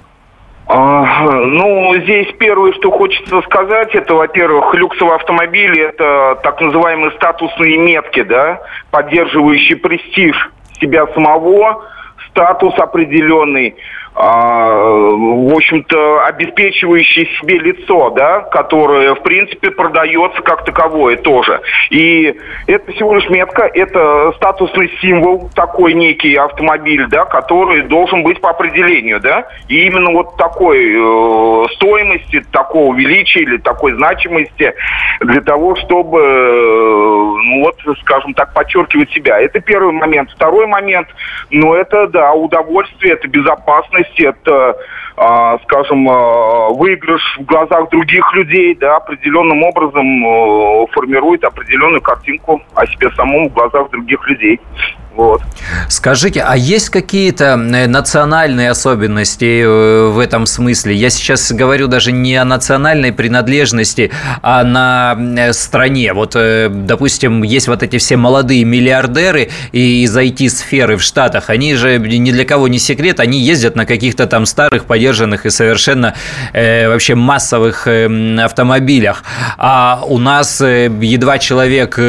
А, 0.67 1.31
ну, 1.31 1.95
здесь 2.03 2.27
первое, 2.37 2.73
что 2.73 2.91
хочется 2.91 3.41
сказать, 3.41 3.95
это, 3.95 4.13
во-первых, 4.13 4.75
люксовые 4.75 5.15
автомобили, 5.15 5.81
это 5.81 6.37
так 6.43 6.61
называемые 6.61 7.11
статусные 7.13 7.79
метки, 7.79 8.21
да, 8.21 8.61
поддерживающие 8.91 9.77
престиж 9.77 10.51
себя 10.79 11.07
самого, 11.15 11.83
статус 12.29 12.75
определенный. 12.77 13.75
А, 14.21 14.67
в 14.67 15.55
общем-то, 15.55 16.25
обеспечивающее 16.25 17.25
себе 17.39 17.57
лицо, 17.57 18.09
да, 18.09 18.41
которое, 18.41 19.15
в 19.15 19.23
принципе, 19.23 19.71
продается 19.71 20.41
как 20.41 20.65
таковое 20.65 21.15
тоже. 21.15 21.61
И 21.89 22.35
это 22.67 22.91
всего 22.91 23.15
лишь 23.15 23.29
метка, 23.29 23.63
это 23.73 24.33
статусный 24.35 24.91
символ, 24.99 25.49
такой 25.55 25.93
некий 25.93 26.35
автомобиль, 26.35 27.07
да, 27.07 27.23
который 27.23 27.83
должен 27.83 28.23
быть 28.23 28.41
по 28.41 28.49
определению, 28.49 29.21
да. 29.21 29.47
И 29.69 29.85
именно 29.85 30.11
вот 30.11 30.35
такой 30.35 30.79
э, 30.79 31.67
стоимости, 31.75 32.43
такого 32.51 32.93
величия 32.95 33.39
или 33.39 33.55
такой 33.55 33.93
значимости 33.93 34.73
для 35.21 35.39
того, 35.39 35.77
чтобы, 35.77 36.19
э, 36.19 37.35
ну 37.45 37.63
вот, 37.63 37.77
скажем 38.01 38.33
так, 38.33 38.53
подчеркивать 38.53 39.11
себя. 39.11 39.39
Это 39.39 39.61
первый 39.61 39.93
момент. 39.93 40.29
Второй 40.31 40.67
момент, 40.67 41.07
ну 41.51 41.73
это, 41.73 42.07
да, 42.07 42.33
удовольствие, 42.33 43.13
это 43.13 43.29
безопасность, 43.29 44.08
есть 44.09 44.19
это, 44.19 44.75
а, 45.17 45.57
скажем, 45.59 46.09
а, 46.09 46.69
выигрыш 46.69 47.21
в 47.39 47.45
глазах 47.45 47.89
других 47.89 48.33
людей, 48.33 48.75
да, 48.75 48.97
определенным 48.97 49.63
образом 49.63 50.05
э, 50.25 50.87
формирует 50.91 51.43
определенную 51.43 52.01
картинку 52.01 52.61
о 52.75 52.85
себе 52.85 53.09
самом 53.11 53.49
в 53.49 53.53
глазах 53.53 53.89
других 53.91 54.27
людей. 54.27 54.59
Вот. 55.15 55.41
Скажите, 55.87 56.41
а 56.41 56.55
есть 56.55 56.89
какие-то 56.89 57.45
э, 57.45 57.87
национальные 57.87 58.69
особенности 58.69 59.63
э, 59.63 60.09
в 60.09 60.19
этом 60.19 60.45
смысле? 60.45 60.95
Я 60.95 61.09
сейчас 61.09 61.51
говорю 61.51 61.87
даже 61.87 62.11
не 62.11 62.35
о 62.35 62.45
национальной 62.45 63.11
принадлежности, 63.11 64.11
а 64.41 64.63
на 64.63 65.17
э, 65.19 65.53
стране. 65.53 66.13
Вот, 66.13 66.35
допустим, 66.35 67.43
есть 67.43 67.67
вот 67.67 67.83
эти 67.83 67.97
все 67.97 68.17
молодые 68.17 68.63
миллиардеры 68.63 69.49
из 69.71 70.15
IT-сферы 70.15 70.97
в 70.97 71.01
Штатах. 71.01 71.49
Они 71.49 71.75
же 71.75 71.97
ни 71.97 72.31
для 72.31 72.45
кого 72.45 72.67
не 72.67 72.79
секрет, 72.79 73.19
они 73.19 73.39
ездят 73.39 73.75
на 73.75 73.85
каких-то 73.85 74.27
там 74.27 74.45
старых, 74.45 74.85
подержанных 74.85 75.45
и 75.45 75.49
совершенно 75.49 76.13
э, 76.53 76.87
вообще 76.87 77.15
массовых 77.15 77.87
э, 77.87 78.37
автомобилях. 78.39 79.23
А 79.57 80.01
у 80.07 80.17
нас 80.17 80.61
едва 80.61 81.39
человек 81.39 81.99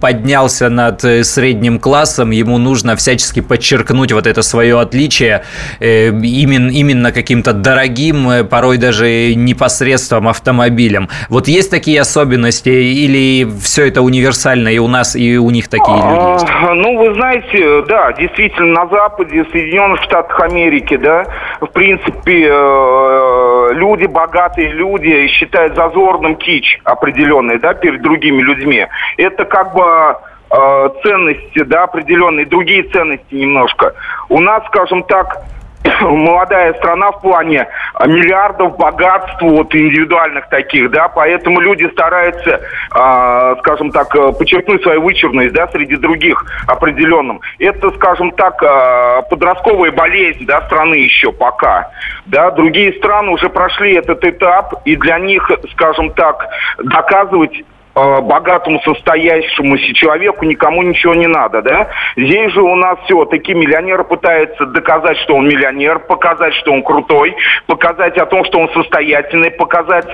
поднялся 0.00 0.68
над 0.68 1.00
средним 1.00 1.78
классом, 1.78 2.30
ему 2.30 2.55
нужно 2.58 2.96
всячески 2.96 3.40
подчеркнуть 3.40 4.12
вот 4.12 4.26
это 4.26 4.42
свое 4.42 4.80
отличие 4.80 5.42
э, 5.80 6.08
именно, 6.08 6.70
именно 6.70 7.12
каким-то 7.12 7.52
дорогим, 7.52 8.28
э, 8.28 8.44
порой 8.44 8.78
даже 8.78 9.34
непосредством 9.34 10.28
автомобилем. 10.28 11.08
Вот 11.28 11.48
есть 11.48 11.70
такие 11.70 12.00
особенности 12.00 12.68
или 12.68 13.46
все 13.60 13.86
это 13.88 14.02
универсально 14.02 14.68
и 14.68 14.78
у 14.78 14.88
нас, 14.88 15.16
и 15.16 15.38
у 15.38 15.50
них 15.50 15.68
такие 15.68 15.96
люди 15.96 16.32
есть? 16.32 16.46
А, 16.48 16.74
ну, 16.74 16.96
вы 16.96 17.14
знаете, 17.14 17.82
да, 17.88 18.12
действительно, 18.12 18.84
на 18.84 18.88
Западе, 18.88 19.44
в 19.44 19.50
Соединенных 19.50 20.02
Штатах 20.02 20.40
Америки, 20.40 20.96
да, 20.96 21.24
в 21.60 21.66
принципе, 21.66 22.48
э, 22.48 23.68
люди, 23.72 24.06
богатые 24.06 24.70
люди 24.72 25.26
считают 25.28 25.74
зазорным 25.74 26.36
кич 26.36 26.78
определенный, 26.84 27.58
да, 27.58 27.74
перед 27.74 28.02
другими 28.02 28.42
людьми. 28.42 28.86
Это 29.16 29.44
как 29.44 29.74
бы 29.74 30.16
э, 30.50 30.88
ценности, 31.02 31.62
да, 31.64 31.84
определенные, 31.84 32.46
другие 32.46 32.82
ценности 32.84 33.34
немножко. 33.34 33.94
У 34.28 34.40
нас, 34.40 34.64
скажем 34.66 35.02
так, 35.04 35.42
молодая 36.00 36.74
страна 36.74 37.10
в 37.12 37.20
плане 37.20 37.68
миллиардов 38.04 38.76
богатств 38.76 39.40
вот 39.40 39.74
индивидуальных 39.74 40.48
таких, 40.48 40.90
да, 40.90 41.08
поэтому 41.08 41.60
люди 41.60 41.88
стараются, 41.92 42.60
э, 42.94 43.56
скажем 43.60 43.90
так, 43.90 44.10
подчеркнуть 44.38 44.82
свою 44.82 45.02
вычурность, 45.02 45.54
да, 45.54 45.68
среди 45.68 45.96
других 45.96 46.44
определенным. 46.66 47.40
Это, 47.58 47.90
скажем 47.92 48.30
так, 48.32 48.62
э, 48.62 49.22
подростковая 49.30 49.92
болезнь, 49.92 50.46
да, 50.46 50.62
страны 50.62 50.94
еще 50.94 51.32
пока, 51.32 51.90
да, 52.26 52.50
другие 52.50 52.92
страны 52.94 53.30
уже 53.30 53.48
прошли 53.48 53.94
этот 53.94 54.24
этап, 54.24 54.74
и 54.84 54.96
для 54.96 55.18
них, 55.18 55.50
скажем 55.72 56.10
так, 56.10 56.48
доказывать 56.82 57.52
Э, 57.52 57.75
богатому 57.96 58.78
состоящемуся 58.80 59.94
человеку 59.94 60.44
никому 60.44 60.82
ничего 60.82 61.14
не 61.14 61.26
надо, 61.26 61.62
да? 61.62 61.88
Здесь 62.16 62.52
же 62.52 62.60
у 62.60 62.74
нас 62.74 62.98
все, 63.04 63.24
такие 63.24 63.56
миллионеры 63.56 64.04
пытаются 64.04 64.66
доказать, 64.66 65.16
что 65.18 65.34
он 65.34 65.48
миллионер, 65.48 66.00
показать, 66.00 66.52
что 66.54 66.72
он 66.72 66.82
крутой, 66.82 67.34
показать 67.66 68.18
о 68.18 68.26
том, 68.26 68.44
что 68.44 68.58
он 68.58 68.68
состоятельный, 68.74 69.50
показать 69.50 70.06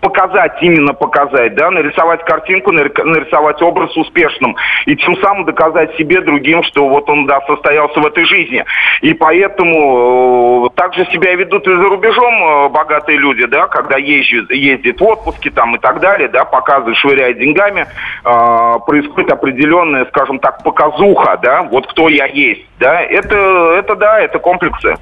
показать, 0.00 0.52
именно 0.60 0.94
показать, 0.94 1.54
да, 1.54 1.70
нарисовать 1.70 2.24
картинку, 2.24 2.72
нарисовать 2.72 3.60
образ 3.62 3.96
успешным 3.96 4.56
и 4.86 4.96
тем 4.96 5.16
самым 5.16 5.44
доказать 5.44 5.94
себе, 5.96 6.20
другим, 6.20 6.62
что 6.64 6.88
вот 6.88 7.08
он, 7.08 7.26
да, 7.26 7.40
состоялся 7.46 8.00
в 8.00 8.06
этой 8.06 8.24
жизни. 8.24 8.64
И 9.02 9.14
поэтому 9.14 10.66
э, 10.66 10.76
также 10.76 11.04
себя 11.06 11.34
ведут 11.34 11.66
и 11.66 11.70
за 11.70 11.88
рубежом 11.88 12.34
э, 12.34 12.68
богатые 12.70 13.18
люди, 13.18 13.46
да, 13.46 13.66
когда 13.68 13.96
ездят, 13.96 14.50
ездят 14.50 15.00
в 15.00 15.04
отпуске 15.04 15.50
там 15.50 15.76
и 15.76 15.78
так 15.78 16.00
далее, 16.00 16.28
да, 16.28 16.44
показывают, 16.44 16.96
швыряют 16.96 17.38
деньгами, 17.38 17.86
э, 18.24 18.74
происходит 18.86 19.30
определенная, 19.32 20.06
скажем 20.06 20.38
так, 20.38 20.62
показуха, 20.62 21.38
да, 21.42 21.62
вот 21.62 21.86
кто 21.86 22.08
я 22.08 22.26
есть, 22.26 22.66
да, 22.78 23.00
это, 23.00 23.36
это 23.76 23.96
да, 23.96 24.20
это 24.20 24.38
комплексы 24.38 24.96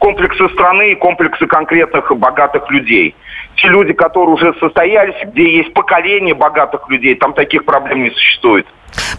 комплексы 0.00 0.48
страны 0.48 0.92
и 0.92 0.94
комплексы 0.96 1.46
конкретных 1.46 2.10
богатых 2.16 2.68
людей. 2.70 3.14
Те 3.60 3.68
люди, 3.68 3.92
которые 3.92 4.34
уже 4.34 4.54
состоялись, 4.58 5.14
где 5.32 5.58
есть 5.58 5.74
поколение 5.74 6.34
богатых 6.34 6.88
людей, 6.88 7.14
там 7.14 7.34
таких 7.34 7.64
проблем 7.64 8.04
не 8.04 8.10
существует. 8.10 8.66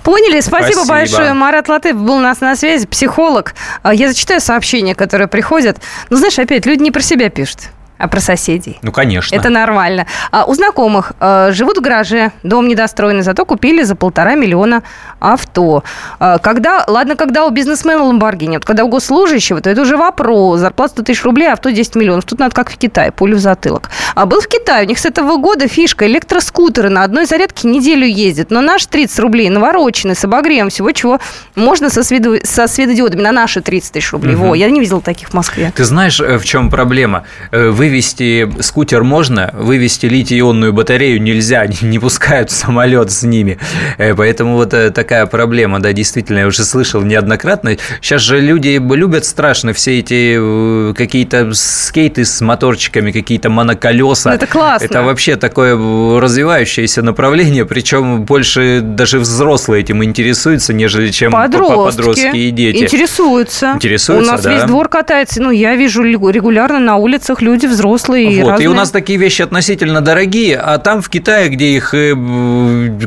Поняли. 0.03 0.39
Спасибо, 0.39 0.81
Спасибо 0.81 0.88
большое. 0.88 1.33
Марат 1.33 1.69
Латыев 1.69 1.95
был 1.95 2.15
у 2.15 2.19
нас 2.19 2.41
на 2.41 2.55
связи, 2.55 2.88
психолог. 2.88 3.53
А, 3.83 3.93
я 3.93 4.07
зачитаю 4.07 4.41
сообщения, 4.41 4.95
которые 4.95 5.27
приходят. 5.27 5.77
Ну, 6.10 6.17
знаешь, 6.17 6.39
опять, 6.39 6.65
люди 6.65 6.81
не 6.81 6.91
про 6.91 7.01
себя 7.01 7.29
пишут 7.29 7.69
а 8.01 8.08
про 8.08 8.20
соседей. 8.20 8.79
Ну, 8.81 8.91
конечно. 8.91 9.36
Это 9.36 9.50
нормально. 9.50 10.08
А 10.31 10.46
у 10.46 10.53
знакомых 10.53 11.13
а, 11.20 11.51
живут 11.51 11.77
в 11.77 11.81
гараже, 11.81 12.31
дом 12.43 12.67
недостроенный, 12.67 13.22
зато 13.22 13.46
купили 13.46 13.84
за 13.84 13.96
полтора 13.96 14.36
миллиона 14.36 14.81
авто. 15.20 15.84
А, 16.20 16.39
когда, 16.39 16.84
ладно, 16.88 17.15
когда 17.15 17.46
у 17.46 17.51
бизнесмена 17.51 18.03
Ламборгини, 18.03 18.58
вот 18.58 18.65
когда 18.65 18.84
у 18.84 18.88
госслужащего, 18.88 19.62
то 19.62 19.70
это 19.70 19.81
уже 19.81 19.98
вопрос. 19.98 20.60
Зарплата 20.60 20.93
100 20.93 21.03
тысяч 21.03 21.24
рублей, 21.24 21.51
авто 21.51 21.70
10 21.70 21.96
миллионов. 21.96 22.26
Тут 22.26 22.39
надо 22.39 22.56
как 22.56 22.71
в 22.71 22.78
Китае, 22.78 23.12
пулю 23.12 23.38
в 23.38 23.39
затылок. 23.39 23.89
А 24.15 24.26
был 24.26 24.41
в 24.41 24.47
Китае, 24.47 24.86
у 24.86 24.89
них 24.89 24.97
с 24.97 25.06
этого 25.06 25.38
года 25.38 25.67
фишка, 25.67 26.08
электроскутеры 26.08 26.89
на 26.89 27.04
одной 27.04 27.26
зарядке 27.26 27.67
неделю 27.67 28.08
ездят. 28.08 28.49
Но 28.49 28.62
наш 28.62 28.86
30 28.88 29.19
рублей 29.19 29.49
навороченный, 29.49 30.15
с 30.15 30.26
обогревом, 30.26 30.69
всего 30.69 30.91
чего 30.91 31.19
можно 31.56 31.89
со, 31.89 32.04
свету, 32.04 32.38
со 32.43 32.67
светодиодами 32.67 33.21
на 33.21 33.32
наши 33.32 33.62
30 33.62 33.93
тысяч 33.93 34.12
рублей. 34.12 34.36
Угу. 34.36 34.45
Во, 34.47 34.56
я 34.56 34.69
не 34.69 34.80
видел 34.80 35.02
таких 35.02 35.30
в 35.30 35.34
Москве. 35.34 35.71
Ты 35.76 35.84
знаешь, 35.84 36.19
э, 36.19 36.38
в 36.38 36.45
чем 36.45 36.69
проблема? 36.69 37.26
Э, 37.52 37.69
вы 37.69 37.90
вывести 37.91 38.49
скутер 38.62 39.04
можно, 39.04 39.49
вывести 39.54 40.06
литий-ионную 40.06 40.71
батарею 40.71 41.21
нельзя, 41.21 41.67
не 41.82 41.99
пускают 41.99 42.49
в 42.49 42.54
самолет 42.54 43.12
с 43.12 43.23
ними. 43.23 43.60
Э, 43.97 44.15
поэтому 44.15 44.56
вот 44.56 44.73
э, 44.73 44.91
такая 44.91 45.25
проблема, 45.25 45.82
да, 45.82 45.91
действительно, 45.91 46.39
я 46.39 46.47
уже 46.47 46.63
слышал 46.63 47.01
неоднократно. 47.01 47.75
Сейчас 48.01 48.21
же 48.21 48.39
люди 48.39 48.82
любят 48.93 49.25
страшно 49.25 49.73
все 49.73 49.99
эти 49.99 50.38
э, 50.39 50.93
какие-то 50.93 51.54
скейты 51.54 52.23
с 52.23 52.39
моторчиками, 52.39 53.12
какие-то 53.12 53.49
моноколеса. 53.49 54.30
Ну, 54.30 54.36
это 54.36 54.47
классно. 54.47 54.86
Это 54.86 55.04
вообще 55.04 55.36
такое 55.36 55.75
развивающееся 56.17 57.01
направление, 57.01 57.65
причем 57.65 58.23
больше 58.23 58.80
даже 58.82 59.19
взрослые 59.19 59.82
этим 59.82 60.01
интересуются, 60.01 60.71
нежели 60.71 61.10
чем 61.10 61.34
подростки, 61.34 61.97
подростки 61.97 62.38
и 62.38 62.51
дети. 62.51 62.84
Интересуются. 62.84 63.73
Интересуются, 63.75 64.32
У 64.32 64.34
нас 64.34 64.43
да. 64.43 64.54
весь 64.54 64.63
двор 64.63 64.88
катается. 64.88 65.41
Ну, 65.41 65.51
я 65.51 65.75
вижу 65.75 66.04
регулярно 66.04 66.80
на 66.80 66.95
улицах 66.95 67.41
люди 67.41 67.65
взрослые 67.71 68.31
и 68.31 68.41
вот, 68.41 68.51
разные. 68.51 68.65
И 68.65 68.67
у 68.67 68.73
нас 68.73 68.91
такие 68.91 69.17
вещи 69.17 69.41
относительно 69.41 70.01
дорогие, 70.01 70.57
а 70.57 70.77
там 70.77 71.01
в 71.01 71.10
Китае, 71.10 71.49
где 71.49 71.75
их 71.75 71.93
э, 71.93 72.13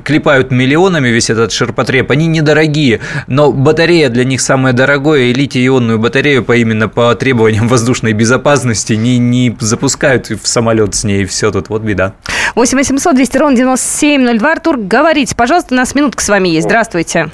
клепают 0.05 0.51
миллионами, 0.51 1.09
весь 1.09 1.31
этот 1.31 1.53
ширпотреб, 1.53 2.11
они 2.11 2.27
недорогие, 2.27 3.01
но 3.27 3.53
батарея 3.53 4.09
для 4.09 4.25
них 4.25 4.41
самое 4.41 4.75
дорогое, 4.75 5.25
и 5.25 5.33
литий-ионную 5.33 5.99
батарею 5.99 6.45
по 6.45 6.57
именно 6.57 6.89
по 6.89 7.15
требованиям 7.15 7.69
воздушной 7.69 8.13
безопасности 8.13 8.95
не, 8.95 9.19
не 9.19 9.57
запускают 9.61 10.29
в 10.31 10.47
самолет 10.47 10.95
с 10.95 11.05
ней, 11.05 11.23
и 11.23 11.25
все 11.27 11.51
тут, 11.51 11.69
вот 11.69 11.83
беда. 11.83 12.15
8 12.55 12.79
800 12.79 13.15
200 13.15 13.37
ровно 13.39 13.57
9702. 13.57 14.53
Артур, 14.53 14.77
говорите, 14.79 15.35
пожалуйста, 15.35 15.75
у 15.75 15.77
нас 15.77 15.95
минутка 15.95 16.23
с 16.23 16.29
вами 16.29 16.49
есть. 16.49 16.67
Здравствуйте. 16.67 17.31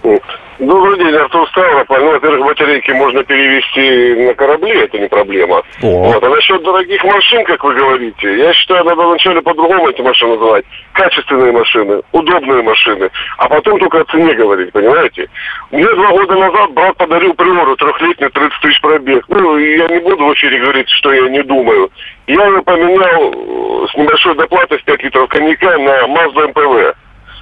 Добрый 0.60 0.98
день, 0.98 1.14
Артур 1.14 1.48
Ставрополь. 1.48 2.00
Ну, 2.00 2.10
во-первых, 2.12 2.48
батарейки 2.48 2.90
можно 2.90 3.24
перевести 3.24 4.26
на 4.26 4.34
корабли, 4.34 4.72
это 4.80 4.98
не 4.98 5.08
проблема. 5.08 5.62
О. 5.82 5.86
Вот. 5.86 6.22
А 6.22 6.28
насчет 6.28 6.62
дорогих 6.62 7.02
машин, 7.02 7.44
как 7.46 7.64
вы 7.64 7.74
говорите, 7.74 8.36
я 8.36 8.52
считаю, 8.52 8.84
надо 8.84 9.06
вначале 9.06 9.40
по-другому 9.40 9.88
эти 9.88 10.02
машины 10.02 10.34
называть. 10.34 10.66
Качественные 10.92 11.52
машины, 11.52 12.02
удобные 12.12 12.62
машины, 12.62 13.08
а 13.38 13.48
потом 13.48 13.78
только 13.78 14.00
о 14.00 14.04
цене 14.04 14.34
говорить, 14.34 14.70
понимаете? 14.72 15.30
Мне 15.70 15.94
два 15.94 16.10
года 16.10 16.34
назад 16.36 16.72
брат 16.72 16.96
подарил 16.98 17.32
приору 17.32 17.74
трехлетнюю 17.76 18.30
30 18.30 18.60
тысяч 18.60 18.80
пробег. 18.82 19.24
Ну, 19.28 19.56
я 19.56 19.88
не 19.88 20.00
буду 20.00 20.26
в 20.26 20.34
эфире 20.34 20.60
говорить, 20.60 20.90
что 20.90 21.10
я 21.10 21.26
не 21.30 21.42
думаю. 21.42 21.90
Я 22.26 22.46
ее 22.46 22.62
поменял 22.62 23.32
э, 23.32 23.86
с 23.90 23.96
небольшой 23.96 24.34
доплатой 24.34 24.76
в 24.76 24.84
5 24.84 25.04
литров 25.04 25.28
коньяка 25.30 25.78
на 25.78 26.06
Mazda 26.06 26.52
MPV. 26.52 26.94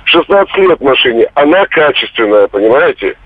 16 0.09 0.57
лет 0.57 0.81
машине, 0.81 1.29
она 1.35 1.67
качественная, 1.67 2.49
понимаете? 2.49 3.17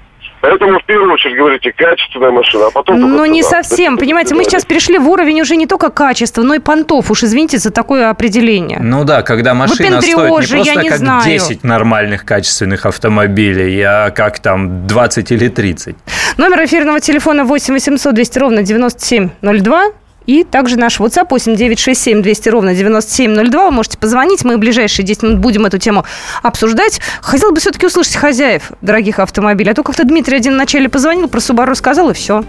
Поэтому 0.40 0.80
в 0.80 0.84
первую 0.84 1.12
очередь 1.12 1.36
говорите 1.36 1.72
качественная 1.72 2.32
машина, 2.32 2.66
а 2.66 2.70
потом... 2.72 2.98
Ну, 2.98 3.24
не 3.26 3.44
совсем. 3.44 3.96
Понимаете, 3.96 4.34
мы 4.34 4.42
сейчас 4.42 4.64
перешли 4.64 4.98
в 4.98 5.08
уровень 5.08 5.40
уже 5.40 5.54
не 5.54 5.68
только 5.68 5.88
качества, 5.90 6.42
но 6.42 6.54
и 6.54 6.58
понтов. 6.58 7.12
Уж 7.12 7.22
извините 7.22 7.58
за 7.58 7.70
такое 7.70 8.10
определение. 8.10 8.80
Ну 8.80 9.04
да, 9.04 9.22
когда 9.22 9.54
машина 9.54 10.00
стоит 10.00 10.16
не 10.16 10.36
просто 10.36 10.56
не 10.56 10.88
как 10.88 10.98
знаю. 10.98 11.22
10 11.22 11.62
нормальных 11.62 12.24
качественных 12.24 12.86
автомобилей, 12.86 13.80
а 13.82 14.10
как 14.10 14.40
там 14.40 14.88
20 14.88 15.30
или 15.30 15.46
30. 15.46 15.94
Номер 16.38 16.64
эфирного 16.64 16.98
телефона 16.98 17.44
8 17.44 17.74
800 17.74 18.12
200 18.12 18.38
ровно 18.40 18.62
9702. 18.62 19.82
И 20.26 20.44
также 20.44 20.76
наш 20.76 21.00
WhatsApp 21.00 21.26
8 21.30 21.56
967 21.56 22.22
200 22.22 22.48
ровно 22.48 22.74
9702. 22.74 23.66
Вы 23.66 23.70
можете 23.70 23.98
позвонить. 23.98 24.44
Мы 24.44 24.56
в 24.56 24.58
ближайшие 24.58 25.04
10 25.04 25.22
минут 25.22 25.38
будем 25.38 25.66
эту 25.66 25.78
тему 25.78 26.04
обсуждать. 26.42 27.00
Хотел 27.20 27.52
бы 27.52 27.60
все-таки 27.60 27.86
услышать 27.86 28.16
хозяев 28.16 28.72
дорогих 28.80 29.18
автомобилей. 29.18 29.70
А 29.70 29.74
то 29.74 29.82
как-то 29.82 30.04
Дмитрий 30.04 30.36
один 30.36 30.54
вначале 30.54 30.88
позвонил, 30.88 31.28
про 31.28 31.38
Subaru 31.38 31.74
сказал, 31.74 32.10
и 32.10 32.14
все. 32.14 32.44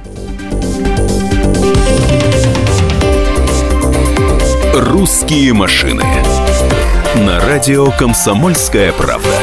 «Русские 4.76 5.54
машины» 5.54 6.04
на 7.16 7.40
радио 7.40 7.92
«Комсомольская 7.92 8.92
правда». 8.92 9.43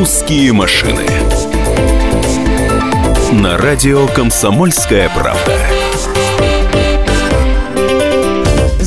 «Русские 0.00 0.54
машины» 0.54 1.04
на 3.32 3.58
радио 3.58 4.06
«Комсомольская 4.06 5.10
правда». 5.10 5.79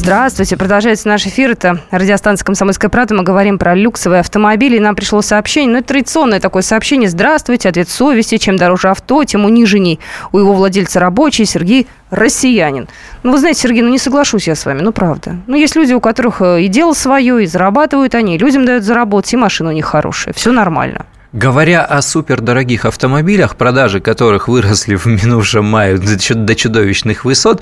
Здравствуйте. 0.04 0.58
Продолжается 0.58 1.08
наш 1.08 1.26
эфир. 1.26 1.52
Это 1.52 1.80
радиостанция 1.90 2.44
«Комсомольская 2.44 2.90
правда». 2.90 3.16
Мы 3.16 3.24
говорим 3.24 3.58
про 3.58 3.74
люксовые 3.74 4.20
автомобили. 4.20 4.76
И 4.76 4.80
нам 4.82 4.96
пришло 4.96 5.22
сообщение, 5.22 5.72
ну, 5.72 5.78
это 5.78 5.88
традиционное 5.88 6.42
такое 6.42 6.62
сообщение. 6.62 7.10
Здравствуйте. 7.10 7.70
Ответ 7.70 7.88
совести. 7.88 8.36
Чем 8.36 8.58
дороже 8.58 8.90
авто, 8.90 9.24
тем 9.24 9.46
униженней 9.46 10.02
у 10.34 10.40
его 10.40 10.52
владельца 10.52 11.00
рабочий. 11.00 11.46
Сергей 11.46 11.88
россиянин. 12.10 12.90
Ну, 13.24 13.32
вы 13.32 13.38
знаете, 13.38 13.62
Сергей, 13.62 13.82
ну 13.82 13.88
не 13.88 13.98
соглашусь 13.98 14.46
я 14.46 14.56
с 14.56 14.66
вами, 14.66 14.82
ну 14.82 14.92
правда. 14.92 15.38
Ну, 15.48 15.56
есть 15.56 15.78
люди, 15.78 15.94
у 15.94 16.02
которых 16.02 16.42
э, 16.42 16.64
и 16.64 16.68
дело 16.68 16.92
свое, 16.92 17.42
и 17.42 17.46
зарабатывают 17.46 18.14
они, 18.14 18.36
и 18.36 18.38
людям 18.38 18.66
дают 18.66 18.84
заработать, 18.84 19.32
и 19.34 19.38
машина 19.38 19.70
у 19.70 19.74
них 19.74 19.86
хорошая. 19.86 20.34
Все 20.34 20.52
нормально. 20.52 21.06
Говоря 21.34 21.84
о 21.84 22.04
супердорогих 22.04 22.86
автомобилях, 22.86 23.56
продажи 23.56 24.00
которых 24.00 24.48
выросли 24.48 24.94
в 24.94 25.08
минувшем 25.08 25.66
мае 25.66 25.98
до 25.98 26.56
чудовищных 26.56 27.26
высот, 27.26 27.60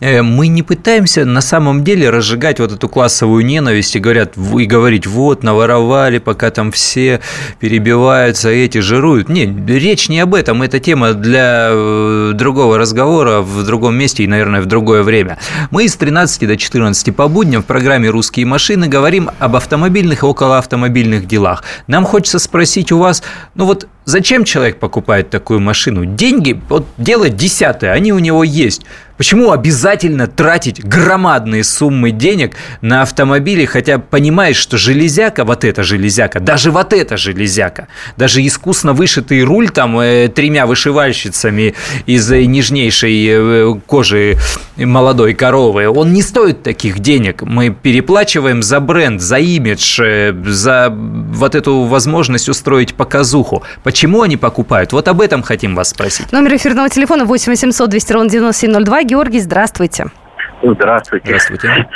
э, 0.00 0.20
мы 0.20 0.48
не 0.48 0.62
пытаемся 0.62 1.24
на 1.24 1.40
самом 1.40 1.84
деле 1.84 2.10
разжигать 2.10 2.60
вот 2.60 2.72
эту 2.72 2.86
классовую 2.86 3.46
ненависть 3.46 3.96
и, 3.96 3.98
говорят, 3.98 4.34
и 4.36 4.66
говорить, 4.66 5.06
вот, 5.06 5.42
наворовали, 5.42 6.18
пока 6.18 6.50
там 6.50 6.70
все 6.70 7.20
перебиваются, 7.60 8.50
эти 8.50 8.78
жируют. 8.78 9.30
Не, 9.30 9.46
речь 9.68 10.10
не 10.10 10.20
об 10.20 10.34
этом, 10.34 10.60
это 10.62 10.78
тема 10.78 11.14
для 11.14 11.68
э, 11.70 12.32
другого 12.34 12.76
разговора 12.76 13.40
в 13.40 13.64
другом 13.64 13.94
месте 13.94 14.24
и, 14.24 14.26
наверное, 14.26 14.60
в 14.60 14.66
другое 14.66 15.02
время. 15.02 15.38
Мы 15.70 15.88
с 15.88 15.96
13 15.96 16.46
до 16.46 16.58
14 16.58 17.16
по 17.16 17.28
будням 17.28 17.62
в 17.62 17.64
программе 17.64 18.10
«Русские 18.10 18.44
машины» 18.44 18.86
говорим 18.86 19.30
об 19.38 19.56
автомобильных 19.56 20.24
и 20.24 20.26
околоавтомобильных 20.26 21.26
делах. 21.26 21.64
Нам 21.86 22.04
хочется 22.04 22.38
спросить 22.38 22.92
у 22.92 22.98
вас, 22.98 23.13
вас, 23.14 23.22
ну 23.54 23.66
вот 23.66 23.88
зачем 24.04 24.44
человек 24.44 24.78
покупает 24.78 25.30
такую 25.30 25.60
машину? 25.60 26.04
Деньги, 26.04 26.60
вот 26.68 26.86
делать 26.98 27.36
десятое, 27.36 27.92
они 27.92 28.12
у 28.12 28.18
него 28.18 28.44
есть. 28.44 28.82
Почему 29.16 29.52
обязательно 29.52 30.26
тратить 30.26 30.84
громадные 30.84 31.62
суммы 31.62 32.10
денег 32.10 32.56
на 32.80 33.02
автомобили, 33.02 33.64
хотя 33.64 33.98
понимаешь, 33.98 34.56
что 34.56 34.76
железяка, 34.76 35.44
вот 35.44 35.64
эта 35.64 35.84
железяка, 35.84 36.40
даже 36.40 36.72
вот 36.72 36.92
эта 36.92 37.16
железяка, 37.16 37.86
даже 38.16 38.44
искусно 38.44 38.92
вышитый 38.92 39.44
руль 39.44 39.70
там 39.70 40.00
э, 40.00 40.28
тремя 40.28 40.66
вышивальщицами 40.66 41.74
из 42.06 42.30
э, 42.32 42.44
нежнейшей 42.44 43.26
э, 43.28 43.74
кожи 43.86 44.36
молодой 44.76 45.34
коровы, 45.34 45.88
он 45.88 46.12
не 46.12 46.22
стоит 46.22 46.64
таких 46.64 46.98
денег. 46.98 47.42
Мы 47.42 47.70
переплачиваем 47.70 48.64
за 48.64 48.80
бренд, 48.80 49.20
за 49.20 49.38
имидж, 49.38 50.00
за 50.44 50.92
вот 50.92 51.54
эту 51.54 51.82
возможность 51.82 52.48
устроить 52.48 52.94
показуху. 53.04 53.62
Почему 53.82 54.22
они 54.22 54.36
покупают? 54.38 54.92
Вот 54.92 55.06
об 55.08 55.20
этом 55.20 55.42
хотим 55.42 55.74
вас 55.74 55.90
спросить. 55.90 56.32
Номер 56.32 56.56
эфирного 56.56 56.88
телефона 56.88 57.24
8 57.26 57.52
800 57.52 57.90
200 57.90 58.12
ровно 58.14 58.30
9702. 58.30 59.02
Георгий, 59.02 59.40
здравствуйте. 59.40 60.06
Здравствуйте. 60.62 61.26
Здравствуйте. 61.26 61.86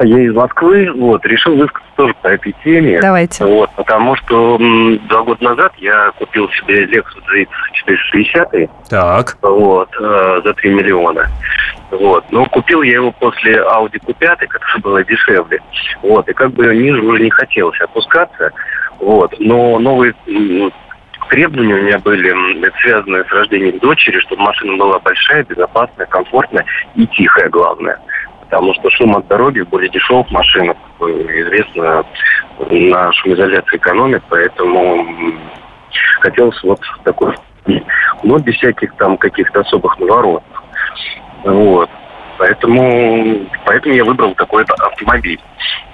Я 0.00 0.22
из 0.22 0.32
Москвы, 0.32 0.88
вот, 0.94 1.26
решил 1.26 1.56
высказаться 1.56 1.90
тоже 1.96 2.14
по 2.22 2.28
этой 2.28 2.54
теме. 2.64 3.00
Давайте. 3.00 3.44
Вот, 3.44 3.68
потому 3.76 4.14
что 4.16 4.56
м, 4.60 4.98
два 5.08 5.24
года 5.24 5.42
назад 5.42 5.72
я 5.78 6.12
купил 6.18 6.48
себе 6.50 6.84
Lexus 6.86 7.20
GX 7.34 7.48
460. 7.72 8.70
Так. 8.88 9.36
Вот, 9.42 9.88
э, 10.00 10.40
за 10.44 10.54
3 10.54 10.70
миллиона. 10.72 11.28
Вот. 11.90 12.24
Но 12.30 12.46
купил 12.46 12.82
я 12.82 12.92
его 12.94 13.10
после 13.10 13.56
Audi 13.56 13.98
Q5, 14.06 14.46
которая 14.46 14.78
была 14.82 15.02
дешевле. 15.02 15.60
Вот, 16.02 16.28
и 16.28 16.32
как 16.32 16.52
бы 16.52 16.74
ниже 16.76 17.00
уже 17.02 17.20
не 17.24 17.30
хотелось 17.30 17.80
опускаться. 17.80 18.52
Вот, 19.00 19.34
но 19.38 19.78
новые 19.78 20.14
требования 21.28 21.74
у 21.74 21.82
меня 21.82 21.98
были 21.98 22.32
связаны 22.82 23.24
с 23.24 23.32
рождением 23.32 23.78
дочери, 23.78 24.18
чтобы 24.20 24.42
машина 24.42 24.76
была 24.76 24.98
большая, 24.98 25.44
безопасная, 25.44 26.06
комфортная 26.06 26.64
и 26.94 27.06
тихая, 27.06 27.48
главное. 27.48 27.98
Потому 28.40 28.74
что 28.74 28.90
шум 28.90 29.16
от 29.16 29.26
дороги 29.28 29.60
в 29.60 29.68
более 29.68 29.90
дешевых 29.90 30.30
машинах, 30.30 30.76
известно, 31.00 32.04
на 32.70 33.12
шумоизоляции 33.12 33.76
экономит, 33.76 34.22
поэтому 34.28 35.06
хотелось 36.20 36.60
вот 36.62 36.80
такой, 37.04 37.34
но 38.22 38.38
без 38.38 38.54
всяких 38.56 38.94
там 38.94 39.16
каких-то 39.18 39.60
особых 39.60 39.98
наворотов. 39.98 40.62
Вот. 41.44 41.90
Поэтому, 42.38 43.46
поэтому 43.66 43.94
я 43.94 44.04
выбрал 44.04 44.34
такой 44.34 44.64
автомобиль. 44.64 45.40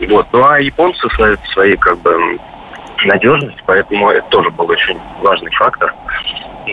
Вот. 0.09 0.27
Ну 0.33 0.47
а 0.47 0.61
японцы 0.61 1.09
свои, 1.11 1.37
свои 1.53 1.77
как 1.77 1.99
бы 2.01 2.39
надежность, 3.07 3.59
поэтому 3.67 4.11
это 4.11 4.27
тоже 4.29 4.51
был 4.51 4.69
очень 4.69 4.99
важный 5.21 5.51
фактор 5.53 5.95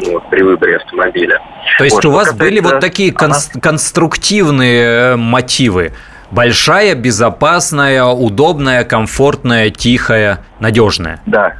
вот, 0.07 0.29
при 0.29 0.41
выборе 0.41 0.77
автомобиля. 0.77 1.39
То 1.77 1.83
есть 1.83 1.95
вот, 1.95 2.05
у 2.05 2.11
вас 2.11 2.33
были 2.33 2.59
вот 2.59 2.79
такие 2.79 3.13
ага. 3.13 3.35
конструктивные 3.61 4.83
э, 4.83 5.15
мотивы? 5.15 5.93
Большая, 6.31 6.95
безопасная, 6.95 8.05
удобная, 8.05 8.85
комфортная, 8.85 9.69
тихая, 9.69 10.39
надежная. 10.59 11.19
Да, 11.25 11.55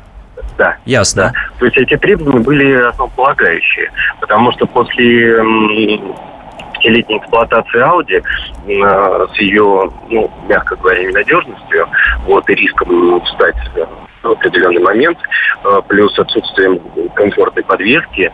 да. 0.57 0.77
Ясно. 0.85 1.33
Да. 1.33 1.59
То 1.59 1.65
есть 1.65 1.77
эти 1.77 1.97
требования 1.97 2.39
были 2.39 2.73
основополагающие, 2.73 3.91
потому 4.21 4.53
что 4.53 4.65
после 4.67 5.35
пятилетней 6.73 7.17
эксплуатации 7.17 7.81
Audi 7.81 8.21
э, 8.21 9.27
с 9.33 9.39
ее, 9.39 9.91
ну, 10.09 10.31
мягко 10.47 10.75
говоря, 10.77 11.03
ненадежностью, 11.03 11.87
вот, 12.25 12.49
и 12.49 12.55
риском 12.55 13.21
стать 13.35 13.55
в 14.23 14.31
определенный 14.31 14.81
момент, 14.81 15.17
э, 15.63 15.81
плюс 15.87 16.17
отсутствием 16.17 16.79
комфортной 17.15 17.63
подвески. 17.63 18.31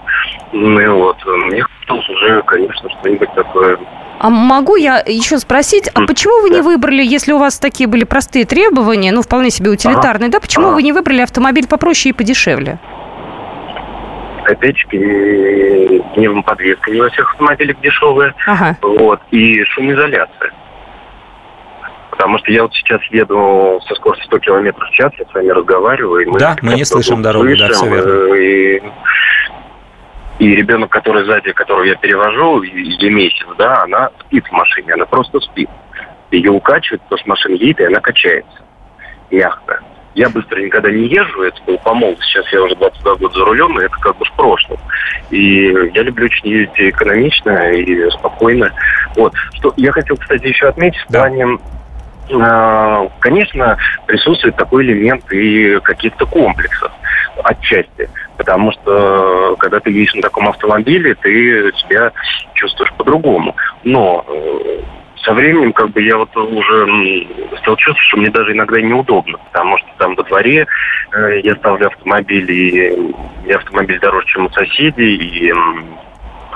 Ну, 0.51 0.97
вот, 0.97 1.17
мне 1.25 1.63
хотелось 1.63 2.09
уже, 2.09 2.41
конечно, 2.43 2.89
что-нибудь 2.89 3.33
такое 3.33 3.77
а 4.19 4.29
могу 4.29 4.75
я 4.75 5.03
еще 5.05 5.37
спросить, 5.37 5.89
а 5.93 6.01
почему 6.07 6.41
вы 6.41 6.49
не 6.49 6.61
выбрали, 6.61 7.03
если 7.03 7.33
у 7.33 7.37
вас 7.37 7.59
такие 7.59 7.87
были 7.87 8.03
простые 8.03 8.45
требования, 8.45 9.11
ну, 9.11 9.21
вполне 9.21 9.51
себе 9.51 9.69
утилитарные, 9.69 10.29
да, 10.29 10.39
почему 10.39 10.71
вы 10.71 10.81
не 10.81 10.91
выбрали 10.91 11.21
автомобиль 11.21 11.67
попроще 11.67 12.09
и 12.09 12.13
подешевле? 12.13 12.79
Опять-таки, 14.45 16.01
пневмоподвеска 16.15 16.89
не 16.89 17.01
во 17.01 17.09
всех 17.09 17.31
автомобилях 17.33 17.79
дешевая. 17.81 18.33
Ага. 18.47 18.77
Вот, 18.81 19.19
и 19.29 19.63
шумоизоляция. 19.65 20.51
Потому 22.17 22.39
что 22.39 22.51
я 22.51 22.63
вот 22.63 22.73
сейчас 22.73 22.99
еду 23.11 23.79
со 23.87 23.93
скоростью 23.93 24.25
100 24.25 24.39
км 24.39 24.85
в 24.85 24.91
час, 24.91 25.11
я 25.19 25.25
с 25.25 25.33
вами 25.35 25.49
разговариваю. 25.49 26.23
И 26.23 26.25
мы 26.25 26.39
да, 26.39 26.55
мы 26.63 26.73
не 26.73 26.83
слышим 26.83 27.21
дорогу, 27.21 27.45
слышим, 27.45 27.67
да, 27.67 27.73
все 27.73 27.89
верно. 27.89 28.09
Э, 28.09 28.43
и, 28.43 28.83
и 30.39 30.55
ребенок, 30.55 30.89
который 30.89 31.25
сзади, 31.25 31.51
которого 31.51 31.83
я 31.83 31.93
перевожу, 31.93 32.63
ей 32.63 33.09
месяц, 33.11 33.45
да, 33.59 33.83
она 33.83 34.09
спит 34.21 34.47
в 34.47 34.51
машине, 34.51 34.93
она 34.93 35.05
просто 35.05 35.39
спит. 35.41 35.69
Ее 36.31 36.49
укачивает, 36.49 37.03
потому 37.03 37.19
что 37.19 37.29
машина 37.29 37.53
едет, 37.53 37.81
и 37.81 37.85
она 37.85 37.99
качается. 37.99 38.57
Мягко. 39.29 39.81
Я 40.15 40.29
быстро 40.29 40.59
никогда 40.59 40.89
не 40.89 41.05
езжу, 41.05 41.43
это 41.43 41.61
был 41.67 41.77
по 41.77 41.93
Сейчас 42.21 42.51
я 42.51 42.63
уже 42.63 42.75
22 42.77 43.15
года 43.17 43.37
за 43.37 43.45
рулем, 43.45 43.79
и 43.79 43.83
это 43.83 43.95
как 44.01 44.17
бы 44.17 44.25
в 44.25 44.31
прошлом. 44.31 44.79
И 45.29 45.67
я 45.93 46.01
люблю 46.01 46.25
очень 46.25 46.47
ездить 46.47 46.79
экономично 46.79 47.71
и 47.73 48.09
спокойно. 48.09 48.71
Вот. 49.15 49.33
Что 49.53 49.71
я 49.77 49.91
хотел, 49.91 50.17
кстати, 50.17 50.47
еще 50.47 50.69
отметить 50.69 51.05
да. 51.09 51.19
в 51.19 51.21
плане 51.21 51.59
Э, 51.59 51.76
конечно, 53.19 53.77
присутствует 54.05 54.55
такой 54.55 54.83
элемент 54.83 55.31
и 55.31 55.79
каких-то 55.81 56.25
комплексов 56.25 56.91
отчасти. 57.43 58.09
Потому 58.37 58.71
что, 58.71 59.55
когда 59.59 59.79
ты 59.79 59.91
едешь 59.91 60.13
на 60.15 60.21
таком 60.21 60.47
автомобиле, 60.47 61.15
ты 61.15 61.71
себя 61.77 62.11
чувствуешь 62.53 62.93
по-другому. 62.93 63.55
Но 63.83 64.25
э, 64.27 64.81
со 65.23 65.33
временем, 65.33 65.73
как 65.73 65.89
бы, 65.89 66.01
я 66.01 66.17
вот 66.17 66.35
уже 66.37 67.27
стал 67.59 67.75
чувствовать, 67.75 68.07
что 68.07 68.17
мне 68.17 68.29
даже 68.29 68.53
иногда 68.53 68.79
неудобно, 68.79 69.37
потому 69.51 69.77
что 69.77 69.87
там 69.97 70.15
во 70.15 70.23
дворе 70.23 70.67
э, 71.11 71.39
я 71.43 71.55
ставлю 71.55 71.87
автомобиль, 71.87 72.49
и, 72.51 72.93
и 73.45 73.51
автомобиль 73.51 73.99
дороже, 73.99 74.27
чем 74.27 74.45
у 74.45 74.49
соседей, 74.51 75.15
и 75.15 75.53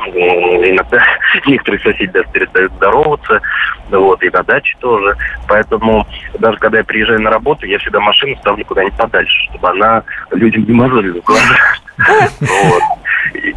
иногда 0.10 1.04
некоторые 1.46 1.82
соседи 1.82 2.12
даже 2.12 2.28
перестают 2.30 2.74
здороваться, 2.74 3.42
вот, 3.90 4.24
и 4.24 4.30
на 4.30 4.44
даче 4.44 4.76
тоже. 4.80 5.16
Поэтому 5.48 6.08
даже 6.40 6.58
когда 6.58 6.80
я 6.80 6.84
приезжаю 6.84 7.22
на 7.22 7.30
работу, 7.30 7.66
я 7.66 7.78
всегда 7.80 8.00
машину 8.00 8.36
ставлю 8.38 8.66
куда-нибудь 8.66 8.98
подальше, 8.98 9.38
чтобы 9.50 9.70
она 9.70 10.04
людям 10.32 10.64
не 10.64 10.74
мозолила 10.74 11.22
глаза. 11.22 11.56
Вот. 12.40 12.84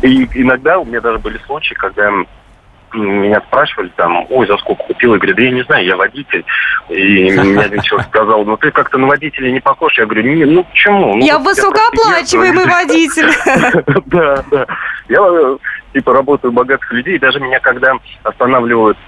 И 0.02 0.28
иногда 0.35 0.78
у 0.78 0.85
меня 0.85 1.00
даже 1.00 1.18
были 1.18 1.38
случаи, 1.46 1.72
когда 1.74 2.11
меня 2.96 3.40
спрашивали 3.48 3.90
там, 3.96 4.26
ой, 4.30 4.46
за 4.46 4.57
сколько 4.59 4.85
купил? 4.85 5.14
Я 5.14 5.18
говорю, 5.18 5.37
да 5.37 5.42
я 5.42 5.50
не 5.50 5.62
знаю, 5.64 5.87
я 5.87 5.96
водитель. 5.96 6.44
И 6.88 7.30
мне 7.33 7.61
один 7.61 7.80
человек 7.80 8.09
сказал, 8.09 8.44
ну 8.44 8.57
ты 8.57 8.70
как-то 8.70 8.98
на 8.98 9.07
водителя 9.07 9.50
не 9.50 9.61
похож. 9.61 9.96
Я 9.98 10.07
говорю, 10.07 10.22
не, 10.22 10.44
ну 10.44 10.64
почему? 10.64 11.16
Ну, 11.16 11.24
я 11.24 11.38
высокооплачиваемый 11.38 12.66
водитель. 12.66 13.30
Да, 14.07 14.44
да. 14.50 14.66
Я 15.09 15.20
типа 15.94 16.12
работаю 16.12 16.52
богатых 16.52 16.92
людей, 16.92 17.18
даже 17.18 17.40
меня 17.40 17.61
когда 17.61 17.92
останавливают 18.22 18.98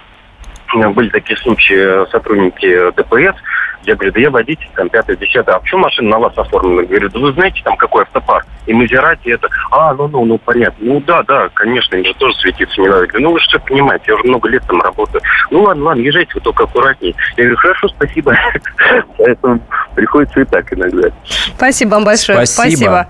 были 0.95 1.11
такие 1.11 1.37
случаи 1.39 2.11
сотрудники 2.11 2.91
ДПС, 2.97 3.37
я 3.85 3.95
говорю, 3.95 4.13
да 4.13 4.21
я 4.21 4.31
водитель, 4.31 4.69
там, 4.75 4.89
пятое, 4.89 5.17
десятое. 5.17 5.55
А 5.55 5.61
почему 5.61 5.83
машина 5.83 6.11
на 6.11 6.19
вас 6.19 6.37
оформлена? 6.37 6.83
Говорю, 6.83 7.09
да 7.09 7.21
вы 7.21 7.33
знаете, 7.35 7.61
там, 7.63 7.77
какой 7.77 8.03
автопарк? 8.03 8.45
И 8.67 8.75
Мазерати 8.75 9.29
это, 9.29 9.49
а, 9.71 9.95
ну, 9.95 10.09
ну, 10.09 10.25
ну, 10.25 10.39
понятно. 10.39 10.85
Ну, 10.85 11.01
да, 11.01 11.23
да, 11.23 11.49
конечно, 11.55 11.95
им 11.95 12.05
же 12.05 12.13
тоже 12.15 12.35
светиться 12.39 12.81
не 12.81 12.89
надо. 12.89 13.03
Я 13.03 13.07
говорю, 13.07 13.25
ну, 13.25 13.33
вы 13.33 13.41
что 13.41 13.61
понимаете, 13.61 14.07
я 14.09 14.15
уже 14.15 14.25
много 14.25 14.49
лет 14.49 14.65
там 14.67 14.81
работаю. 14.81 15.23
Ну, 15.53 15.63
ладно, 15.63 15.85
ладно, 15.85 16.01
езжайте 16.01 16.33
вы 16.35 16.41
только 16.41 16.65
аккуратнее. 16.65 17.15
Я 17.37 17.45
говорю, 17.45 17.57
хорошо, 17.59 17.89
спасибо. 17.89 18.37
Поэтому 19.19 19.61
приходится 19.95 20.41
и 20.41 20.45
так 20.45 20.73
иногда. 20.73 21.09
Спасибо 21.25 21.91
вам 21.91 22.05
большое. 22.05 22.45
Спасибо. 22.45 23.07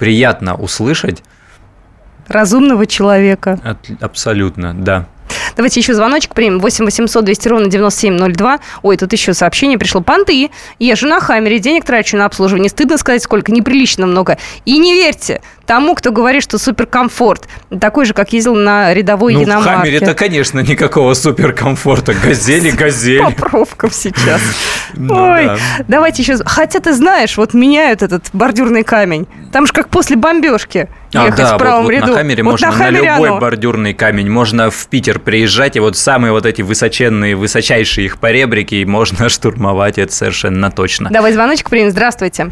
Приятно 0.00 0.56
услышать. 0.56 1.22
Разумного 2.28 2.86
человека. 2.86 3.58
Абсолютно, 4.00 4.74
да. 4.74 5.06
Давайте 5.58 5.80
еще 5.80 5.92
звоночек 5.92 6.34
примем. 6.34 6.60
8 6.60 6.84
800 6.84 7.24
200 7.24 7.48
ровно 7.48 7.66
9702. 7.66 8.60
Ой, 8.82 8.96
тут 8.96 9.12
еще 9.12 9.34
сообщение 9.34 9.76
пришло. 9.76 10.00
Понты. 10.00 10.50
Езжу 10.78 11.08
на 11.08 11.18
Хаммере, 11.18 11.58
денег 11.58 11.84
трачу 11.84 12.16
на 12.16 12.26
обслуживание. 12.26 12.70
Стыдно 12.70 12.96
сказать, 12.96 13.24
сколько. 13.24 13.50
Неприлично 13.50 14.06
много. 14.06 14.38
И 14.64 14.78
не 14.78 14.94
верьте 14.94 15.42
тому, 15.66 15.96
кто 15.96 16.12
говорит, 16.12 16.44
что 16.44 16.58
суперкомфорт. 16.58 17.48
Такой 17.80 18.06
же, 18.06 18.14
как 18.14 18.32
ездил 18.32 18.54
на 18.54 18.94
рядовой 18.94 19.34
ну, 19.34 19.44
иномарке. 19.44 19.70
в 19.70 19.74
Хаммере-то, 19.74 20.14
конечно, 20.14 20.60
никакого 20.60 21.12
суперкомфорта. 21.14 22.14
Газели, 22.14 22.70
газель. 22.70 23.22
Попровков 23.22 23.94
сейчас. 23.94 24.40
Ну 24.94 25.14
Ой, 25.14 25.50
давайте 25.86 26.22
еще... 26.22 26.38
Хотя 26.44 26.80
ты 26.80 26.94
знаешь, 26.94 27.36
вот 27.36 27.52
меняют 27.52 28.02
этот 28.02 28.24
бордюрный 28.32 28.84
камень. 28.84 29.26
Там 29.52 29.66
же 29.66 29.72
как 29.74 29.90
после 29.90 30.16
бомбежки 30.16 30.88
ехать 31.12 31.40
а, 31.40 31.42
да, 31.42 31.54
в 31.54 31.58
правом 31.58 31.84
вот, 31.84 31.90
ряду. 31.90 32.06
На 32.06 32.14
Хаммере 32.14 32.42
вот 32.42 32.52
можно 32.52 32.68
на, 32.68 32.72
Хаммере 32.72 33.12
любой 33.12 33.38
бордюрный 33.38 33.92
камень. 33.92 34.30
Можно 34.30 34.70
в 34.70 34.86
Питер 34.88 35.18
приезжать, 35.18 35.47
и 35.76 35.80
вот 35.80 35.96
самые 35.96 36.32
вот 36.32 36.46
эти 36.46 36.62
высоченные, 36.62 37.36
высочайшие 37.36 38.06
их 38.06 38.18
поребрики 38.18 38.84
можно 38.84 39.28
штурмовать, 39.28 39.98
это 39.98 40.12
совершенно 40.12 40.70
точно. 40.70 41.10
Давай 41.10 41.32
звоночек 41.32 41.70
примем. 41.70 41.90
Здравствуйте. 41.90 42.50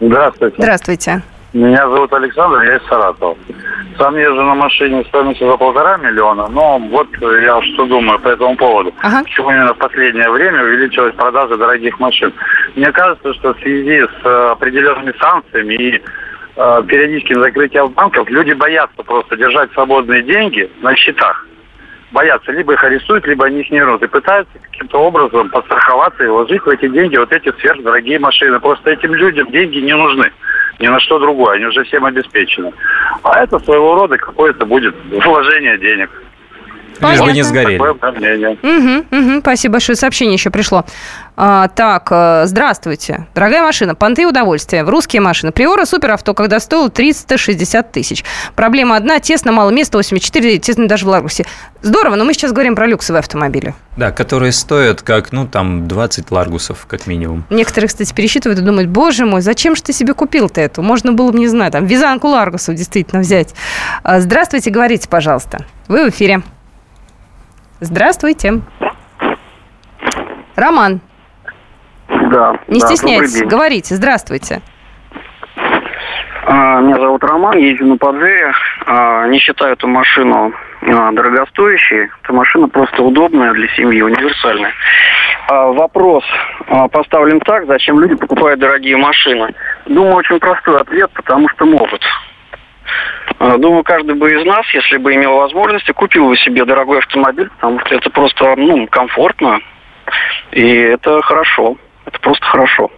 Здравствуйте. 0.00 0.56
Здравствуйте. 0.58 1.22
Меня 1.52 1.88
зовут 1.88 2.12
Александр, 2.12 2.62
я 2.62 2.76
из 2.76 2.86
Саратова. 2.86 3.36
Сам 3.98 4.16
езжу 4.16 4.42
на 4.42 4.54
машине 4.54 5.04
стоимостью 5.08 5.50
за 5.50 5.56
полтора 5.56 5.96
миллиона, 5.96 6.46
но 6.46 6.78
вот 6.78 7.08
я 7.20 7.60
что 7.74 7.86
думаю 7.86 8.20
по 8.20 8.28
этому 8.28 8.56
поводу. 8.56 8.94
Ага. 9.02 9.24
Почему 9.24 9.50
именно 9.50 9.74
в 9.74 9.78
последнее 9.78 10.30
время 10.30 10.62
увеличилась 10.62 11.14
продажа 11.16 11.56
дорогих 11.56 11.98
машин? 11.98 12.32
Мне 12.76 12.92
кажется, 12.92 13.34
что 13.34 13.52
в 13.52 13.58
связи 13.58 14.00
с 14.00 14.24
э, 14.24 14.48
определенными 14.52 15.12
санкциями 15.20 15.74
и 15.74 16.02
э, 16.56 16.82
периодическим 16.86 17.42
закрытием 17.42 17.88
банков 17.88 18.30
люди 18.30 18.52
боятся 18.52 19.02
просто 19.02 19.36
держать 19.36 19.72
свободные 19.72 20.22
деньги 20.22 20.70
на 20.82 20.94
счетах. 20.94 21.46
Боятся, 22.12 22.50
либо 22.52 22.72
их 22.72 22.82
арестуют, 22.82 23.26
либо 23.26 23.46
они 23.46 23.60
их 23.60 23.70
не 23.70 23.78
вернут. 23.78 24.02
И 24.02 24.08
пытаются 24.08 24.52
каким-то 24.58 24.98
образом 24.98 25.48
подстраховаться 25.50 26.24
и 26.24 26.28
вложить 26.28 26.62
в 26.62 26.68
эти 26.68 26.88
деньги 26.88 27.16
вот 27.16 27.32
эти 27.32 27.52
сверхдорогие 27.60 28.18
машины. 28.18 28.58
Просто 28.58 28.90
этим 28.90 29.14
людям 29.14 29.50
деньги 29.50 29.78
не 29.78 29.94
нужны 29.94 30.32
ни 30.80 30.88
на 30.88 30.98
что 30.98 31.18
другое. 31.18 31.56
Они 31.56 31.66
уже 31.66 31.84
всем 31.84 32.04
обеспечены. 32.04 32.72
А 33.22 33.42
это 33.42 33.58
своего 33.60 33.94
рода 33.94 34.16
какое-то 34.16 34.66
будет 34.66 34.94
вложение 35.24 35.78
денег. 35.78 36.10
Лишь 37.00 37.20
бы 37.20 37.32
не 37.32 37.42
сгорели. 37.42 37.78
Такое 37.78 37.92
угу, 37.92 39.06
угу, 39.10 39.40
спасибо 39.40 39.72
большое. 39.72 39.96
Сообщение 39.96 40.34
еще 40.34 40.50
пришло. 40.50 40.84
А, 41.36 41.68
так, 41.68 42.08
э, 42.10 42.42
здравствуйте. 42.44 43.26
Дорогая 43.34 43.62
машина, 43.62 43.94
понты 43.94 44.26
удовольствия. 44.26 44.84
В 44.84 44.90
русские 44.90 45.22
машины. 45.22 45.52
Приора 45.52 45.86
суперавто, 45.86 46.34
когда 46.34 46.60
стоил 46.60 46.90
360 46.90 47.92
тысяч. 47.92 48.24
Проблема 48.54 48.96
одна, 48.96 49.20
тесно, 49.20 49.50
мало 49.50 49.70
места, 49.70 49.96
84, 49.96 50.58
тесно 50.58 50.86
даже 50.86 51.06
в 51.06 51.08
Ларгусе. 51.08 51.46
Здорово, 51.80 52.16
но 52.16 52.24
мы 52.24 52.34
сейчас 52.34 52.52
говорим 52.52 52.74
про 52.74 52.86
люксовые 52.86 53.20
автомобили. 53.20 53.74
Да, 53.96 54.10
которые 54.12 54.52
стоят 54.52 55.00
как, 55.00 55.32
ну, 55.32 55.46
там, 55.46 55.88
20 55.88 56.30
Ларгусов, 56.30 56.84
как 56.86 57.06
минимум. 57.06 57.44
Некоторые, 57.48 57.88
кстати, 57.88 58.12
пересчитывают 58.12 58.60
и 58.60 58.62
думают, 58.62 58.90
боже 58.90 59.24
мой, 59.24 59.40
зачем 59.40 59.76
же 59.76 59.82
ты 59.82 59.94
себе 59.94 60.12
купил-то 60.12 60.60
эту? 60.60 60.82
Можно 60.82 61.12
было 61.12 61.32
бы, 61.32 61.38
не 61.38 61.48
знаю, 61.48 61.72
там, 61.72 61.86
вязанку 61.86 62.28
Ларгусов 62.28 62.74
действительно 62.74 63.22
взять. 63.22 63.54
А, 64.02 64.20
здравствуйте, 64.20 64.70
говорите, 64.70 65.08
пожалуйста. 65.08 65.64
Вы 65.88 66.04
в 66.04 66.10
эфире. 66.10 66.42
Здравствуйте. 67.80 68.60
Роман. 70.54 71.00
Да. 72.08 72.58
Не 72.68 72.80
да, 72.80 72.86
стесняйтесь, 72.86 73.42
говорите. 73.42 73.94
Здравствуйте. 73.94 74.60
А, 76.44 76.80
меня 76.80 76.96
зовут 76.96 77.24
Роман, 77.24 77.56
езжу 77.56 77.86
на 77.86 77.96
Паджере. 77.96 78.52
А, 78.86 79.26
не 79.28 79.38
считаю 79.38 79.72
эту 79.72 79.88
машину 79.88 80.52
а, 80.82 81.12
дорогостоящей. 81.12 82.10
Эта 82.22 82.32
машина 82.34 82.68
просто 82.68 83.02
удобная 83.02 83.54
для 83.54 83.68
семьи, 83.68 84.02
универсальная. 84.02 84.72
Вопрос 85.48 86.22
поставлен 86.92 87.40
так, 87.40 87.66
зачем 87.66 87.98
люди 87.98 88.14
покупают 88.14 88.60
дорогие 88.60 88.96
машины. 88.96 89.52
Думаю, 89.86 90.14
очень 90.16 90.38
простой 90.38 90.80
ответ, 90.80 91.10
потому 91.12 91.48
что 91.48 91.64
могут. 91.64 92.00
А, 93.38 93.56
думаю, 93.56 93.82
каждый 93.84 94.14
бы 94.14 94.32
из 94.32 94.44
нас, 94.44 94.66
если 94.74 94.98
бы 94.98 95.14
имел 95.14 95.36
возможность, 95.36 95.90
купил 95.92 96.28
бы 96.28 96.36
себе 96.36 96.64
дорогой 96.64 96.98
автомобиль, 96.98 97.48
потому 97.50 97.80
что 97.80 97.94
это 97.94 98.10
просто 98.10 98.54
ну, 98.56 98.86
комфортно, 98.86 99.60
и 100.52 100.66
это 100.66 101.22
хорошо. 101.22 101.76
Это 102.06 102.18
просто 102.20 102.44
хорошо. 102.46 102.90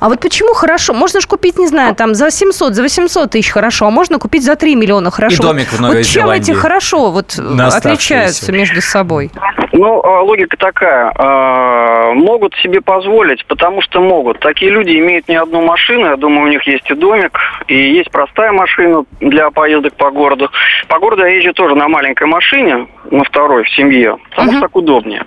А 0.00 0.08
вот 0.08 0.20
почему 0.20 0.54
хорошо? 0.54 0.94
Можно 0.94 1.20
же 1.20 1.26
купить, 1.26 1.58
не 1.58 1.66
знаю, 1.66 1.94
там 1.94 2.14
за 2.14 2.30
700, 2.30 2.74
за 2.74 2.82
800 2.82 3.30
тысяч 3.30 3.50
хорошо, 3.50 3.86
а 3.86 3.90
можно 3.90 4.18
купить 4.18 4.42
за 4.44 4.56
3 4.56 4.74
миллиона 4.74 5.10
хорошо. 5.10 5.36
И 5.36 5.46
домик 5.46 5.68
в 5.68 5.80
Новой 5.80 5.98
вот 5.98 6.06
чем 6.06 6.22
Зеландии. 6.22 6.52
эти 6.52 6.58
хорошо 6.58 7.10
вот 7.10 7.38
отличаются 7.38 8.52
между 8.52 8.80
собой? 8.80 9.30
Ну, 9.72 10.02
а, 10.02 10.22
логика 10.22 10.56
такая. 10.56 11.12
А, 11.14 12.12
могут 12.12 12.54
себе 12.56 12.80
позволить, 12.80 13.44
потому 13.46 13.80
что 13.82 14.00
могут. 14.00 14.40
Такие 14.40 14.70
люди 14.70 14.90
имеют 14.90 15.28
не 15.28 15.36
одну 15.36 15.62
машину, 15.64 16.06
я 16.06 16.16
думаю, 16.16 16.46
у 16.46 16.48
них 16.48 16.66
есть 16.66 16.90
и 16.90 16.94
домик, 16.94 17.38
и 17.68 17.76
есть 17.76 18.10
простая 18.10 18.52
машина 18.52 19.04
для 19.20 19.50
поездок 19.50 19.94
по 19.94 20.10
городу. 20.10 20.50
По 20.88 20.98
городу 20.98 21.22
я 21.22 21.36
езжу 21.36 21.52
тоже 21.52 21.74
на 21.74 21.88
маленькой 21.88 22.26
машине, 22.26 22.86
на 23.10 23.24
второй 23.24 23.64
в 23.64 23.70
семье, 23.70 24.18
потому 24.30 24.50
uh-huh. 24.50 24.56
что 24.56 24.60
так 24.62 24.76
удобнее. 24.76 25.24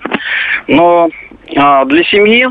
Но 0.68 1.08
а, 1.56 1.84
для 1.84 2.04
семьи 2.04 2.48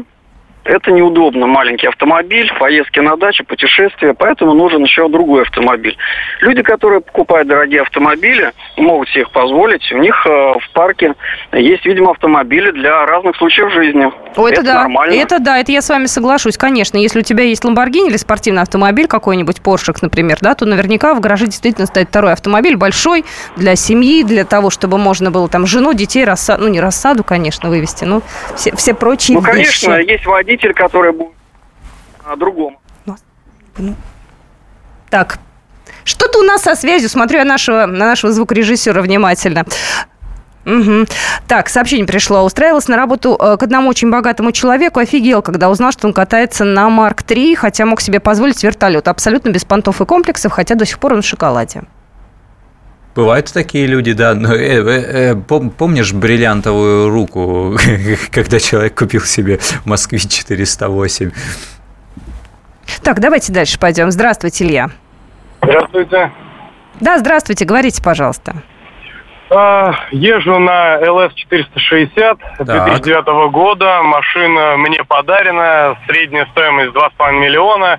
это 0.65 0.91
неудобно, 0.91 1.45
маленький 1.45 1.87
автомобиль, 1.87 2.51
поездки 2.59 2.99
на 2.99 3.15
дачу, 3.17 3.45
путешествия, 3.45 4.13
поэтому 4.13 4.53
нужен 4.53 4.83
еще 4.83 5.07
другой 5.07 5.43
автомобиль. 5.43 5.95
Люди, 6.41 6.63
которые 6.63 7.01
покупают 7.01 7.47
дорогие 7.47 7.81
автомобили, 7.81 8.51
могут 8.75 9.07
себе 9.09 9.21
их 9.21 9.31
позволить. 9.31 9.91
У 9.91 9.97
них 9.99 10.15
э, 10.25 10.29
в 10.29 10.69
парке 10.73 11.13
есть, 11.51 11.85
видимо, 11.85 12.11
автомобили 12.11 12.71
для 12.71 13.05
разных 13.05 13.37
случаев 13.37 13.71
жизни. 13.71 14.11
О, 14.35 14.47
это, 14.47 14.61
это 14.61 14.63
да. 14.63 14.73
нормально. 14.81 15.13
Это 15.13 15.39
да, 15.39 15.59
это 15.59 15.71
я 15.71 15.83
с 15.83 15.89
вами 15.89 16.07
соглашусь, 16.07 16.57
конечно. 16.57 16.97
Если 16.97 17.19
у 17.19 17.23
тебя 17.23 17.43
есть 17.43 17.63
Ламборгини 17.63 18.09
или 18.09 18.17
спортивный 18.17 18.63
автомобиль 18.63 19.07
какой-нибудь, 19.07 19.61
Поршек, 19.61 20.01
например, 20.01 20.39
да, 20.41 20.55
то 20.55 20.65
наверняка 20.65 21.13
в 21.13 21.19
гараже 21.19 21.45
действительно 21.45 21.85
стоит 21.85 22.09
второй 22.09 22.33
автомобиль, 22.33 22.75
большой, 22.75 23.23
для 23.55 23.75
семьи, 23.75 24.23
для 24.23 24.45
того, 24.45 24.71
чтобы 24.71 24.97
можно 24.97 25.29
было 25.29 25.47
там 25.47 25.67
жену, 25.67 25.93
детей, 25.93 26.25
рассаду, 26.25 26.63
ну 26.63 26.69
не 26.69 26.81
рассаду, 26.81 27.23
конечно, 27.23 27.69
вывести, 27.69 28.03
но 28.03 28.23
все, 28.55 28.75
все 28.75 28.95
прочие 28.95 29.37
Ну, 29.37 29.43
конечно, 29.43 29.95
вещи. 29.97 30.11
есть 30.11 30.25
водитель 30.25 30.54
водитель, 30.55 30.73
который 30.73 31.11
будет 31.11 31.33
на 32.25 32.35
другом. 32.35 32.77
Ну. 33.77 33.93
Так, 35.09 35.37
что-то 36.05 36.39
у 36.39 36.43
нас 36.43 36.61
со 36.61 36.75
связью. 36.75 37.09
Смотрю 37.09 37.39
я 37.39 37.45
нашего, 37.45 37.85
на 37.85 38.05
нашего 38.05 38.31
звукорежиссера 38.31 39.01
внимательно. 39.01 39.65
Угу. 40.65 41.05
Так, 41.47 41.69
сообщение 41.69 42.07
пришло. 42.07 42.43
Устраивалась 42.43 42.87
на 42.87 42.95
работу 42.95 43.37
э, 43.39 43.57
к 43.57 43.63
одному 43.63 43.89
очень 43.89 44.09
богатому 44.09 44.51
человеку. 44.51 44.99
Офигел, 44.99 45.41
когда 45.41 45.69
узнал, 45.69 45.91
что 45.91 46.07
он 46.07 46.13
катается 46.13 46.63
на 46.63 46.89
Марк-3, 46.89 47.55
хотя 47.55 47.85
мог 47.85 48.01
себе 48.01 48.19
позволить 48.19 48.63
вертолет. 48.63 49.07
Абсолютно 49.07 49.49
без 49.49 49.65
понтов 49.65 50.01
и 50.01 50.05
комплексов, 50.05 50.53
хотя 50.53 50.75
до 50.75 50.85
сих 50.85 50.99
пор 50.99 51.13
он 51.13 51.21
в 51.21 51.25
шоколаде. 51.25 51.83
Бывают 53.15 53.51
такие 53.53 53.87
люди, 53.87 54.11
да. 54.11 54.33
Но, 54.33 54.53
э, 54.53 54.83
э, 54.83 55.33
э, 55.33 55.35
помнишь 55.35 56.13
бриллиантовую 56.13 57.09
руку, 57.09 57.77
когда 58.31 58.59
человек 58.59 58.97
купил 58.97 59.21
себе 59.21 59.59
Москвич 59.85 60.27
408? 60.27 61.31
Так, 63.03 63.21
давайте 63.21 63.53
дальше 63.53 63.79
пойдем. 63.79 64.11
Здравствуйте, 64.11 64.65
Илья. 64.65 64.89
Здравствуйте. 65.63 66.31
Да, 66.99 67.17
здравствуйте, 67.17 67.63
говорите, 67.65 68.03
пожалуйста. 68.03 68.55
Э, 69.49 69.93
езжу 70.11 70.59
на 70.59 70.99
LS460 71.01 72.37
2009 72.59 73.51
года. 73.51 74.01
Машина 74.03 74.75
мне 74.77 75.05
подарена. 75.05 75.97
Средняя 76.05 76.47
стоимость 76.47 76.91
2,5 76.93 77.31
миллиона. 77.39 77.97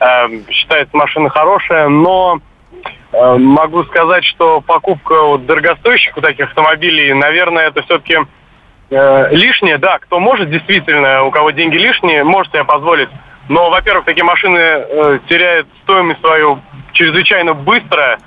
Э, 0.00 0.28
считается 0.50 0.94
машина 0.94 1.30
хорошая, 1.30 1.88
но 1.88 2.40
могу 3.12 3.84
сказать, 3.84 4.24
что 4.24 4.60
покупка 4.60 5.22
вот 5.22 5.46
дорогостоящих 5.46 6.14
таких 6.14 6.46
автомобилей, 6.46 7.12
наверное, 7.12 7.68
это 7.68 7.82
все-таки 7.82 8.18
э, 8.90 9.28
лишнее. 9.34 9.78
Да, 9.78 9.98
кто 9.98 10.20
может 10.20 10.50
действительно, 10.50 11.24
у 11.24 11.30
кого 11.30 11.50
деньги 11.50 11.76
лишние, 11.76 12.24
может 12.24 12.52
себе 12.52 12.64
позволить. 12.64 13.08
Но, 13.48 13.68
во-первых, 13.68 14.04
такие 14.04 14.24
машины 14.24 14.58
э, 14.58 15.18
теряют 15.28 15.66
стоимость 15.82 16.20
свою 16.20 16.60
чрезвычайно 16.92 17.54
быстро. 17.54 18.18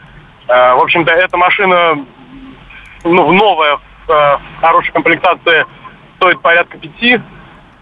Э, 0.50 0.74
в 0.74 0.82
общем-то, 0.82 1.14
эта 1.14 1.38
машина 1.38 2.06
ну, 3.06 3.32
новая 3.32 3.78
в 3.78 4.12
э, 4.12 4.38
хорошей 4.60 4.92
комплектации 4.92 5.66
стоит 6.18 6.42
порядка 6.42 6.78
пяти. 6.78 7.22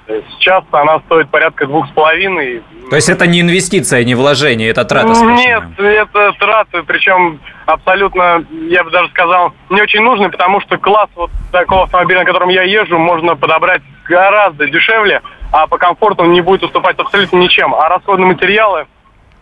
Сейчас 0.08 0.64
она 0.72 1.00
стоит 1.02 1.30
порядка 1.30 1.68
двух 1.68 1.88
с 1.88 1.92
половиной. 1.92 2.62
То 2.90 2.96
есть 2.96 3.10
это 3.10 3.28
не 3.28 3.42
инвестиция, 3.42 4.04
не 4.04 4.16
вложение, 4.16 4.70
это 4.70 4.84
трата 4.84 5.08
Нет, 5.08 5.64
это 5.78 6.34
траты, 6.38 6.84
причем 6.84 7.40
абсолютно, 7.66 8.44
я 8.68 8.84
бы 8.84 8.92
даже 8.92 9.10
сказал, 9.10 9.54
не 9.70 9.82
очень 9.82 10.02
нужны, 10.02 10.30
потому 10.30 10.60
что 10.62 10.78
класс 10.78 11.10
вот 11.16 11.32
такого 11.52 11.84
автомобиля, 11.84 12.20
на 12.20 12.26
котором 12.26 12.50
я 12.50 12.64
езжу, 12.64 12.98
можно 12.98 13.36
подобрать 13.36 13.82
гораздо 14.06 14.68
дешевле, 14.68 15.22
а 15.52 15.68
по 15.68 15.78
комфорту 15.78 16.24
он 16.24 16.34
не 16.34 16.42
будет 16.42 16.64
уступать 16.64 17.00
абсолютно 17.00 17.38
ничем. 17.38 17.74
А 17.74 17.88
расходные 17.88 18.28
материалы, 18.28 18.88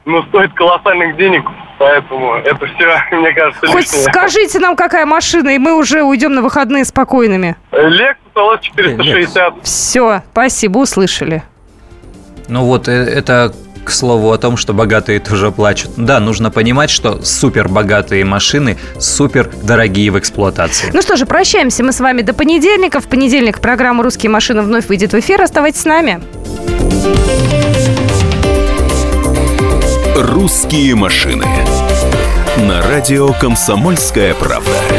ну, 0.06 0.24
стоят 0.24 0.54
колоссальных 0.54 1.18
денег, 1.18 1.44
поэтому 1.78 2.36
это 2.36 2.66
все, 2.66 2.98
мне 3.16 3.34
кажется, 3.34 3.68
Хоть 3.68 3.86
лишнее. 3.86 4.04
скажите 4.04 4.60
нам, 4.60 4.76
какая 4.76 5.06
машина, 5.06 5.50
и 5.50 5.58
мы 5.58 5.76
уже 5.78 6.04
уйдем 6.04 6.34
на 6.34 6.42
выходные 6.42 6.86
спокойными. 6.86 7.56
Lexus 7.72 8.16
LS 8.36 8.62
460. 8.62 9.54
Все, 9.64 10.24
спасибо, 10.32 10.80
услышали. 10.80 11.44
Ну 12.48 12.64
вот, 12.66 12.88
э, 12.88 12.92
это 12.92 13.54
к 13.84 13.92
слову 13.92 14.32
о 14.32 14.38
том, 14.38 14.58
что 14.58 14.74
богатые 14.74 15.20
тоже 15.20 15.52
плачут. 15.52 15.92
Да, 15.98 16.20
нужно 16.20 16.52
понимать, 16.52 16.90
что 16.90 17.24
супер 17.24 17.68
богатые 17.68 18.26
машины 18.26 18.78
супер 19.00 19.50
дорогие 19.64 20.12
в 20.12 20.20
эксплуатации. 20.20 20.92
Ну 20.94 21.02
что 21.02 21.16
же, 21.16 21.26
прощаемся 21.26 21.84
мы 21.84 21.92
с 21.92 22.00
вами 22.00 22.22
до 22.22 22.34
понедельника. 22.34 23.00
В 23.00 23.08
понедельник 23.08 23.60
программа 23.60 24.04
«Русские 24.04 24.30
машины» 24.32 24.62
вновь 24.62 24.88
выйдет 24.88 25.14
в 25.14 25.20
эфир. 25.20 25.42
Оставайтесь 25.42 25.82
с 25.82 25.86
нами. 25.86 26.20
«Русские 30.22 30.96
машины» 30.96 31.46
на 32.58 32.82
радио 32.82 33.32
«Комсомольская 33.32 34.34
правда». 34.34 34.99